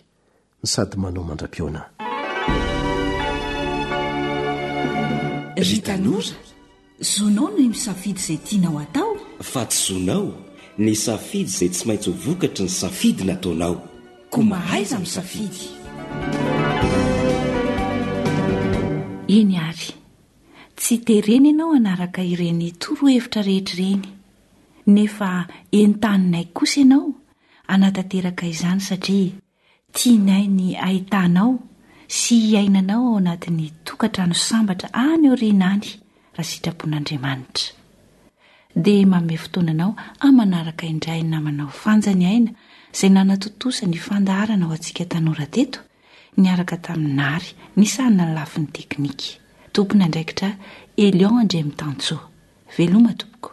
[0.63, 2.06] ny sayaoro
[5.57, 6.37] ry tanora
[7.13, 9.11] zonao no misafidy izay tianao atao
[9.51, 10.27] fa tsy zonao
[10.85, 13.75] ny safidy izay tsy maintsy hovokatry ny safidy nataonao
[14.33, 15.63] ko mahaiza m safidy
[19.37, 19.89] iny ary
[20.81, 24.07] tsy tereny ianao hanaraka ireny torohevitra rehetrireny
[24.95, 25.31] nefa
[25.79, 27.09] enotaninay kosa ianao
[27.73, 29.35] anatanteraka izany satria
[29.97, 31.53] tianai ny ahitanao
[32.09, 35.83] sy iainanao ao anatin'ny tokatrano sambatra any eo riainany
[36.37, 37.75] raha sitrapon'andriamanitra
[38.85, 39.91] dia maome fotoananao
[40.21, 42.51] amanaraka indrainy namanao fanjany aina
[42.95, 45.81] izay nanatotosa ny fandaharana ao antsika tanora teto
[46.37, 49.25] niaraka taminary ny sahina ny lafin'ny teknika
[49.73, 50.51] tompona andraikitra
[50.97, 52.21] elion indre mitantsoa
[52.79, 53.51] veloma tompoko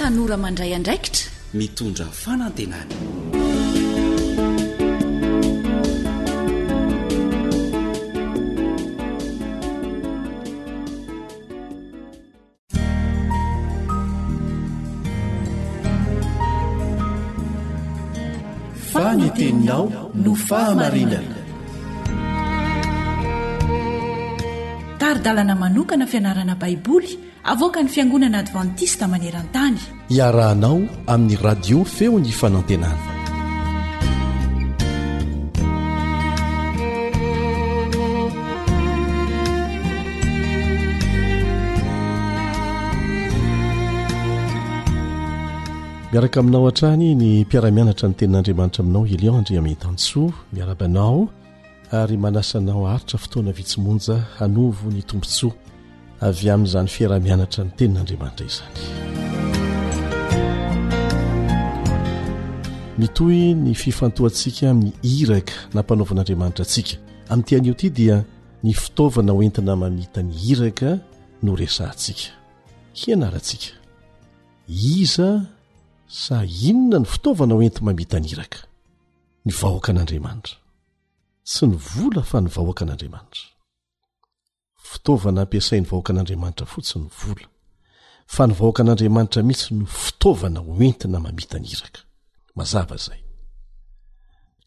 [0.00, 2.94] tanora mandray andraikitra mitondra fanantenany
[18.74, 21.35] faneteninao no fahamarinana
[25.18, 29.78] dalana manokana fianarana baiboly avoaka ny fiangonana advantiska maneran-tany
[30.10, 33.16] iarahanao amin'ny radio feo ny fanantenana
[46.12, 51.28] miaraka aminao an-trany ny mpiaramianatra ny tenin'andriamanitra aminao eliondre aminny tansoa miarabanao
[51.92, 55.52] ary manasanao aritra fotoana vitsimonja hanovo ny tompontsoa
[56.20, 58.70] avy amin'izany fiaraha-mianatra ny tenin'andriamanitra izany
[63.00, 66.92] mitoy ny fifantoantsika my hiraka na mpanaovan'andriamanitra antsika
[67.30, 68.16] amin'ny tian'io ity dia
[68.64, 70.88] ny fitaovana oentina mamita ny hiraka
[71.44, 72.26] no resantsika
[73.00, 73.68] hianarantsika
[74.98, 75.28] iza
[76.22, 76.36] sa
[76.68, 78.60] inona ny fitaovana hoenti mamita ny iraka
[79.46, 80.56] nyvahoaka an'andriamanitra
[81.46, 83.46] tsy ny vola fa ny vahoaka an'andriamanitra
[84.90, 87.44] fitaovana ampiasayny vahoakan'andriamanitra fo tsy ny vola
[88.34, 92.00] fa ny vahoaka an'andriamanitra mihitsy no fitaovana oentina mamita any iraka
[92.58, 93.20] mazava zay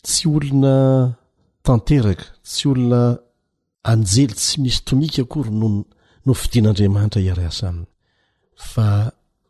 [0.05, 0.73] tsy olona
[1.67, 3.01] tanteraka tsy olona
[3.91, 5.75] anjely tsy misy tonika akory noho
[6.25, 7.89] no fidin'andriamanitra hiaryasa aminy
[8.71, 8.87] fa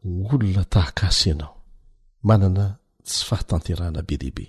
[0.06, 1.54] olona tahakasy ianao
[2.30, 2.66] manana
[3.08, 4.46] tsy fahatanterahana be dehibe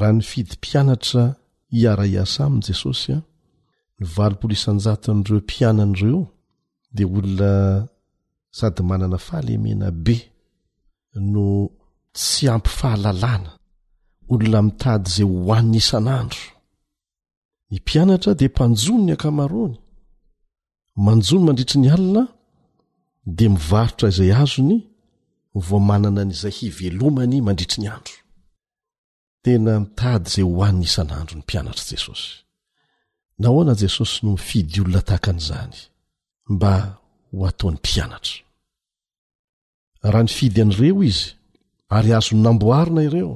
[0.00, 1.24] raha ny fidym-pianatra
[1.80, 3.18] iara iasa amin jesosy a
[4.00, 6.22] ny valopolo isanjaton'ireo mpianan'ireo
[6.96, 7.50] de olona
[8.58, 10.16] sady manana fahalemena be
[11.32, 11.44] no
[12.16, 13.50] tsy ampyfahalalàna
[14.32, 16.44] olona mitady zay hoan'ny isan'andro
[17.70, 19.76] ny mpianatra de mpanjony ny ankamarony
[21.04, 22.22] manjony mandritry ny alina
[23.36, 24.76] de mivarotra zay azony
[25.66, 28.16] vo manana nyzahi velomany mandritri ny andro
[29.46, 32.30] tena mitady zay hoany isan'andro ny mpianatr' jesosy
[33.40, 35.76] nahoana jesosy no fidy olona tahakan'izany
[36.54, 36.72] mba
[37.36, 38.38] ho ataon'ny mpianatra
[40.12, 41.26] raha ny fidy an'ireo izy
[41.96, 43.34] ary azony namboarina ireo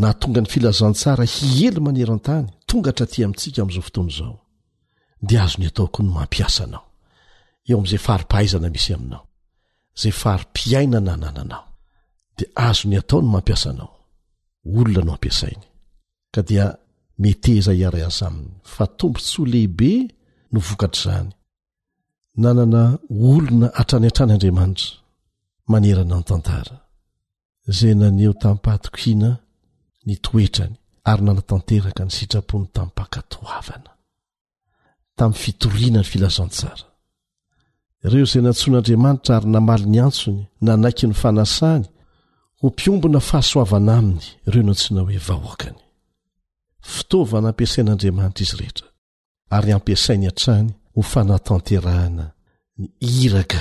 [0.00, 4.34] na tonga ny filazantsara hiely maneran-tany tonga htra ti amintsika amin'izao fotoany izao
[5.28, 6.84] dia azony atao koa ny mampiasa anao
[7.68, 9.24] eo am'izay faripaaizana misy aminao
[10.00, 11.64] zay faripiainana nananao
[12.36, 13.90] dia azo ny atao no mampiasa anao
[14.78, 15.64] olona no ampiasainy
[16.34, 16.66] ka dia
[17.24, 19.92] meteza iara aza aminy fa tombontsoa lehibe
[20.52, 21.28] no vokatr' zany
[22.42, 22.82] nanana
[23.30, 24.90] olona hatrany atrany andriamanitra
[25.72, 26.76] manerana ny tantara
[27.76, 29.30] zay naneo tamin'pahatokiana
[30.06, 30.74] ny toetrany
[31.10, 33.90] ary nanatanteraka ny sitrapon'ny tamin' pakatoavana
[35.18, 36.84] tamin'ny fitoriana ny filazantsara
[38.04, 41.86] ireo zay nantsoan'andriamanitra ary namali ny antsony na naiky ny fanasany
[42.62, 45.78] ho mpiombona fahasoavana aminy ireo no tsina hoe vahoakany
[46.94, 48.88] fitaovanampiasain'andriamanitra izy rehetra
[49.56, 52.26] ary ampiasainy antrany ho fanatanterahana
[52.78, 52.86] ny
[53.16, 53.60] hiraka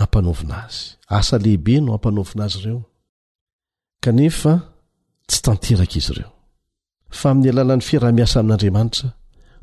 [0.00, 0.82] hampanaovina azy
[1.18, 2.80] asa lehibe no hampanaovina azy ireo
[4.04, 4.52] kanefa
[5.28, 6.30] tsy tanteraka izy ireo
[7.18, 9.08] fa amin'ny alalan'ny fira-miasa amin'andriamanitra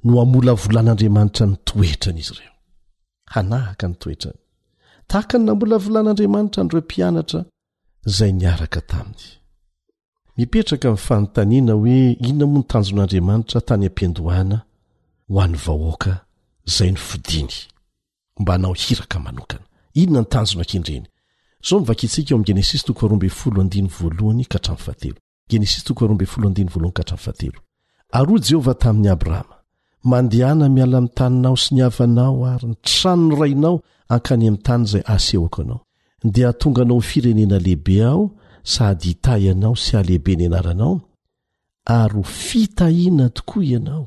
[0.08, 2.54] no hamola volan'andriamanitra ny toetrany izy ireo
[3.34, 4.40] hanahaka ny toetrany
[5.10, 7.40] tahaka ny namola volan'andriamanitra nyireo mpianatra
[8.06, 9.24] zay niaraka taminy
[10.38, 14.58] mipetraka m'ny fanotaniana hoe inona moa ny tanjon'andriamanitra tany ampindohana
[15.32, 16.14] ho an'ny vahoaka
[16.76, 17.56] zay ny fidiny
[18.40, 21.06] mba anao hiraka manokana inona nytanjona ankendreny
[21.70, 23.14] zao mivakitsika oa'genesstorm
[23.58, 24.46] ody
[25.56, 27.52] yteeate
[28.18, 29.56] ary oy jehovah tamin'ny abrahama
[30.12, 33.76] mandehana miala mitaninao sy ny havanao ary ny trano ny rainao
[34.14, 35.85] ankany ami'ny tany zay aseoako anao
[36.32, 38.32] dia tonga anao firenena lehibe aho
[38.64, 40.98] sady hita ianao sy alehibe ny anaranao
[42.00, 44.06] ary ho fitahiana tokoa ianao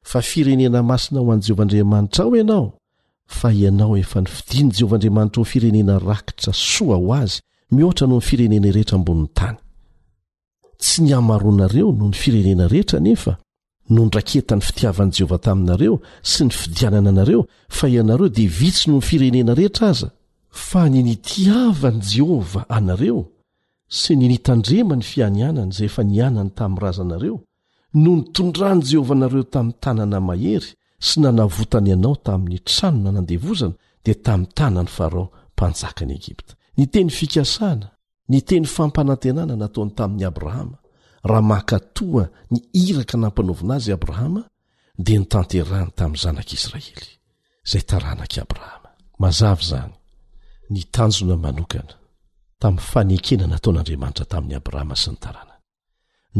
[0.02, 2.79] fa firenena masina ho an'jehovaandriamanitra ao ianao
[3.38, 8.24] fa ianao efa ny fidiany jehovahandriamanitra ho firenena rakitra soa ho azy mihoatra no ny
[8.28, 9.56] firenena rehetra ambonin'ny tany
[10.78, 13.32] tsy ny hamaroanareo no ny firenena rehetra nefa
[13.94, 15.94] nonraketa ny fitiavan'i jehovah taminareo
[16.30, 17.42] sy ny fidianana anareo
[17.76, 20.08] fa ianareo dia vitsy noho ny firenena rehetra aza
[20.68, 23.20] fa ny nitiavany jehova anareo
[24.00, 27.36] sy ny nitandrema ny fianianany zay efa nianany tamin'ny razanareo
[27.94, 30.70] no nytondran' jehovah anareo tamin'ny tanana mahery
[31.00, 33.74] sy nanavotany ianao tamin'ny tranona nandevozana
[34.04, 37.88] dia tamin'ny tanany farao mpanjaka an'i egipta ny teny fikasana
[38.30, 40.76] ny teny fampanantenana nataony tamin'i abrahama
[41.30, 44.42] raha makatoa ny iraka nampanaovina azy i abrahama
[45.04, 47.08] dia ny tanterany tamin'ny zanak'israely
[47.66, 48.90] izay taranak'ii abrahama
[49.22, 49.92] mazavy zany
[50.72, 51.94] nitanjona manokana
[52.62, 55.54] tamin'ny fanekena nataon'andriamanitra tamin'i abrahama sy ny tarana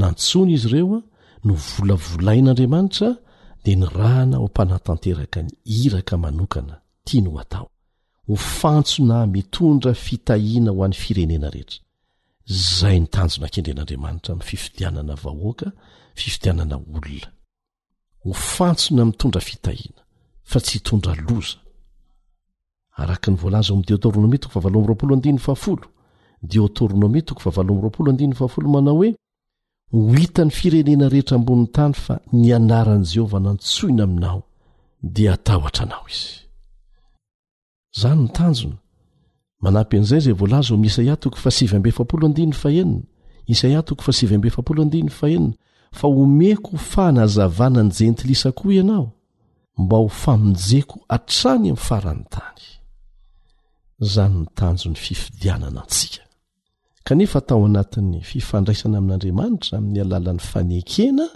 [0.01, 1.01] nantsony izy ireo a
[1.47, 3.09] no volavolain'andriamanitra
[3.65, 5.51] di ny rahana ompanatanteraka ny
[5.85, 7.67] iraka manokana tia ny h atao
[8.29, 11.81] ho fantsona mitondra fitahiana ho an'ny firenena rehetra
[12.77, 15.69] zay nytanjo nankendren'andriamanitra amin'ny fifitianana vahoaka
[16.21, 17.29] fifitianana olona
[18.25, 20.03] ho fantsona mitondra fitahiana
[20.51, 21.57] fa tsy hitondra loza
[23.03, 25.85] araka ny voalaza o ami'y diotorno me toko vavaloamroapolo andinny fahafolo
[26.51, 29.11] diotorinome toko vavaoamroapolo andiny fahafolo manao hoe
[29.93, 34.41] ho hitany firenena rehetra ambonin'ny tany fa ny anaran' jehovah nantsoina aminao
[35.15, 36.29] dia atahotra anao izy
[38.01, 38.79] zany ny tanjona
[39.65, 43.07] manampy an'izay zay voalaza amin' isaia toko fasivymbe fapoloandina fahenina
[43.53, 45.57] isaia toko fasivymbefpoloadina fahenina
[45.99, 49.07] fa omeko ho fanazavana ny jentilisa koa ianao
[49.79, 52.65] mba ho famonjeko atrany amin'ny farany tany
[54.13, 56.25] zany ny tanjony fifidianana antsika
[57.09, 61.27] kanefa tao anatin'ny fifandraisana amin'andriamanitra amin'ny alalan'ny fanekena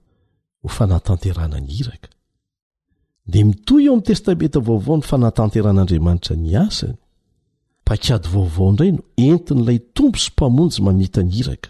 [0.63, 2.09] hofanahtanterana ny iraka
[3.32, 6.97] de mitoy eo am'ny testameta vaovao no fanatanteran'andriamanitra ny asany
[7.88, 11.69] pakiady vaovaondray no entin'ilay tombo sy mpamonjy mamita ny iraka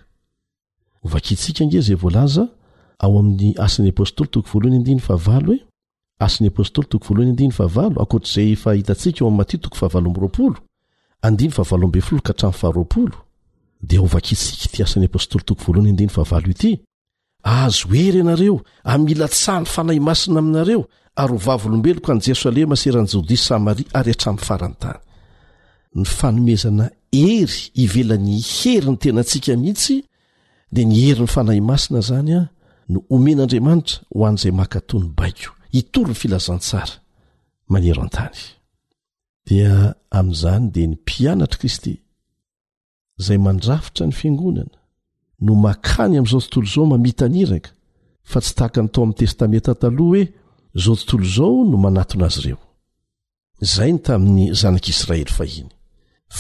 [1.12, 2.44] vakitsika ge zay volaza
[3.04, 4.50] ao amin'ny asn'ny apôstôly toko
[5.08, 5.40] ha
[6.28, 10.62] asn'y apstlyto aa akoatr''zay efahitaika o'mattoo ahaamra
[11.22, 13.16] andiny favalo ambeny folo ka hatramin'ny faharoapolo
[13.90, 16.72] dia ovakaitsiki iti asan'ny apôstoly toko valohany andiny avalo ity
[17.56, 20.82] aazo ery ianareo a mila tsahny fanahy masina aminareo
[21.22, 25.00] ary ho vavolombelo ko an'i jerosalema serany jodisy samaria ary hatramin'ny faranytany
[25.98, 26.86] ny fanomezana
[27.22, 29.96] hery ivelan'ny hery ny tena antsika mihitsy
[30.74, 32.50] dia ny heryny fanahy masina zany a
[32.92, 36.94] no omen'andriamanitra ho an'izay makato ny baiko hitory ny filazantsara
[37.72, 38.40] manero an-tany
[39.46, 41.96] dia amin'izany dia ny mpianatr' kristy
[43.20, 44.78] izay mandrafitra ny fiangonana
[45.42, 47.72] no makany amin'izao tontolo izao mamita aniraka
[48.32, 50.24] fa tsy tahaka ny tao amin'ny testamenta taloha hoe
[50.84, 52.60] zao tontolo izao no manatona azy ireo
[53.76, 55.70] zay no tamin'ny zanak'israely fahiny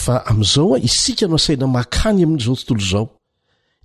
[0.04, 3.06] fa amin'izao a isika no asaina makany amin'izao tontolo izao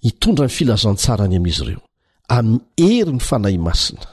[0.05, 1.83] hitondra ny filazantsarany amin'izy ireo
[2.37, 4.07] amin'ny hery ny fanahy masina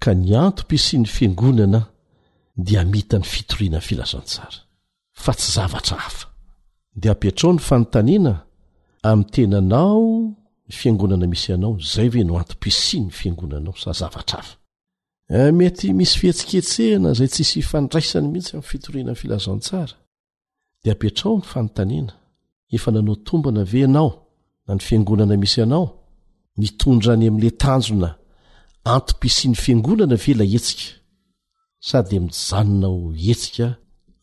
[0.00, 1.89] ka ny antom-pisiany fiangonana
[2.64, 4.58] dia mita ny fitorianany filazantsara
[5.24, 6.26] fa tsy zavatra hafa
[7.02, 8.34] de apetrao ny fanontaniana
[9.02, 10.34] amin'ny tena anao
[10.68, 14.54] ny fiangonana misy anao zay ve no antopisin'ny fiangonanao sa zavatra hafa
[15.30, 19.96] eh, mety misy fihetsiketsehana zay tsisy ifandraisany mihitsy amin'ny fitorianany filazantsara
[20.84, 22.14] dea apetrao ny fanontaniana
[22.72, 24.10] efa nanao tombana ve nao
[24.68, 25.86] na ny fiangonana misy anao
[26.56, 28.14] mitondra any amin'le tanjona
[28.84, 30.99] antopisin'ny fiangonana vela etsika
[31.82, 33.68] sady mijanona ho hetsika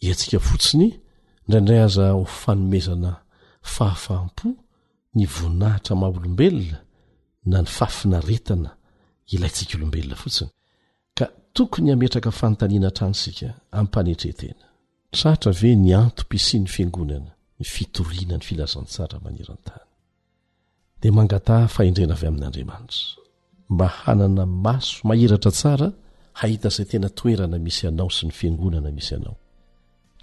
[0.09, 0.87] etsika fotsiny
[1.45, 3.11] indraindray aza ho fanomezana
[3.75, 4.47] fahafahm-po
[5.15, 6.77] ny voninahitra maha olombelona
[7.51, 8.69] na ny fafinaretana
[9.33, 10.49] ilayntsika olombelona fotsiny
[11.17, 14.65] ka tokony hametraka fanotaniana htranysika amipanetrehtena
[15.15, 19.85] trahtra ve ny antom-pisin'ny fiangonana ny fitoriana ny filazantsara maneran-tany
[21.01, 22.99] dia mangata faendrena avy amin'andriamanitra
[23.77, 25.89] ma hanana maso mahiratra tsara
[26.41, 29.35] hahita izay tena toerana misy anao sy ny fiangonana misy anao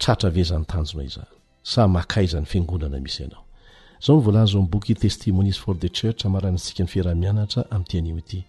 [0.03, 1.23] tratra vezany tanjona iza
[1.71, 3.43] sa makaizany fiangonana misy anao
[4.01, 8.39] izao nyvoalazy amin'ny boky i testimonis for de church amaranantsika ny fiarahamianatra amin'yity animyity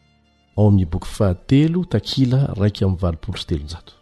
[0.58, 3.92] ao amin'ny boky fahatelo takila raiky amin'ny valopolo sy telonjato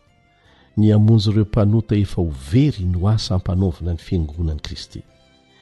[0.77, 5.01] ny amonjy ireo mpanota efa ho very ny ho asa ampanaovina ny fangonany kristy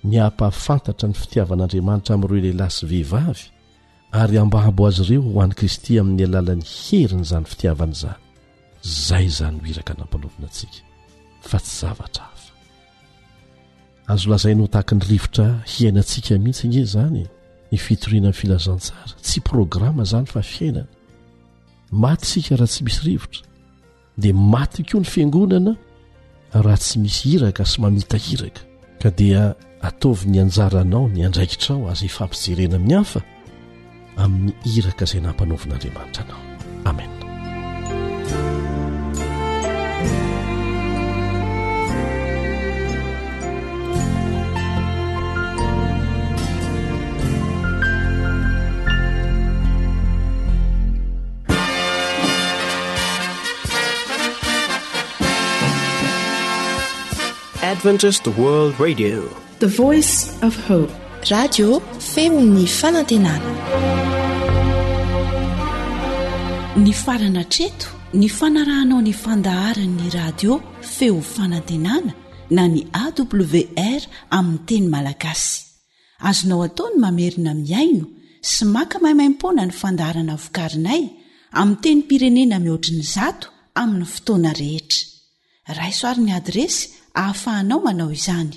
[0.05, 3.45] ny ampahafantatra ny fitiavan'andriamanitra amin'ireo layilay sy vehivavy
[4.13, 8.19] ary ambaabo azy ireo ho an'ni kristy amin'ny alalan'ny herin' izany fitiavanaizany
[9.07, 10.81] zay zany ho hiraka nampalovina antsika
[11.51, 12.53] fa tsy zavatra hafa
[14.13, 17.21] azo lazai no tahaka ny rivotra hiainantsika mihitsy inge izany
[17.71, 20.89] nifitoriana aminy filazantsara tsy i programa izany fa fiainana
[22.03, 23.43] maty sika raha tsy misy rivotra
[24.21, 25.73] dia maty koa ny fiangonana
[26.67, 28.61] raha tsy misy hiraka sy mamita hiraka
[29.01, 29.43] ka dia
[29.89, 33.21] ataovi ny anjara anao ny andraikitrao azy hifampijerena amin'ny hafa
[34.19, 36.43] amin'ny iraka zay nampanaovan'andriamanitra nao
[36.85, 37.11] amen
[57.73, 59.21] adventis t world radio
[59.61, 60.93] the voice of hope
[61.31, 61.79] radio
[62.15, 63.51] feo ny fanantenana
[66.83, 70.53] ny farana treto ny fanarahanao ny fandaharanyny radio
[70.97, 72.11] feo fanantenana
[72.57, 74.03] na ny awr
[74.39, 75.55] amiy teny malagasy
[76.29, 78.05] azonao ataony mamerina miaino
[78.51, 81.03] sy maka maimaimpona ny fandaharana vokarinay
[81.61, 83.47] ami teny pirenena mihoatriny zato
[83.81, 85.01] aminy fotoana rehetra
[85.79, 86.83] raisoaryny adresy
[87.21, 88.57] ahafahanao manao izany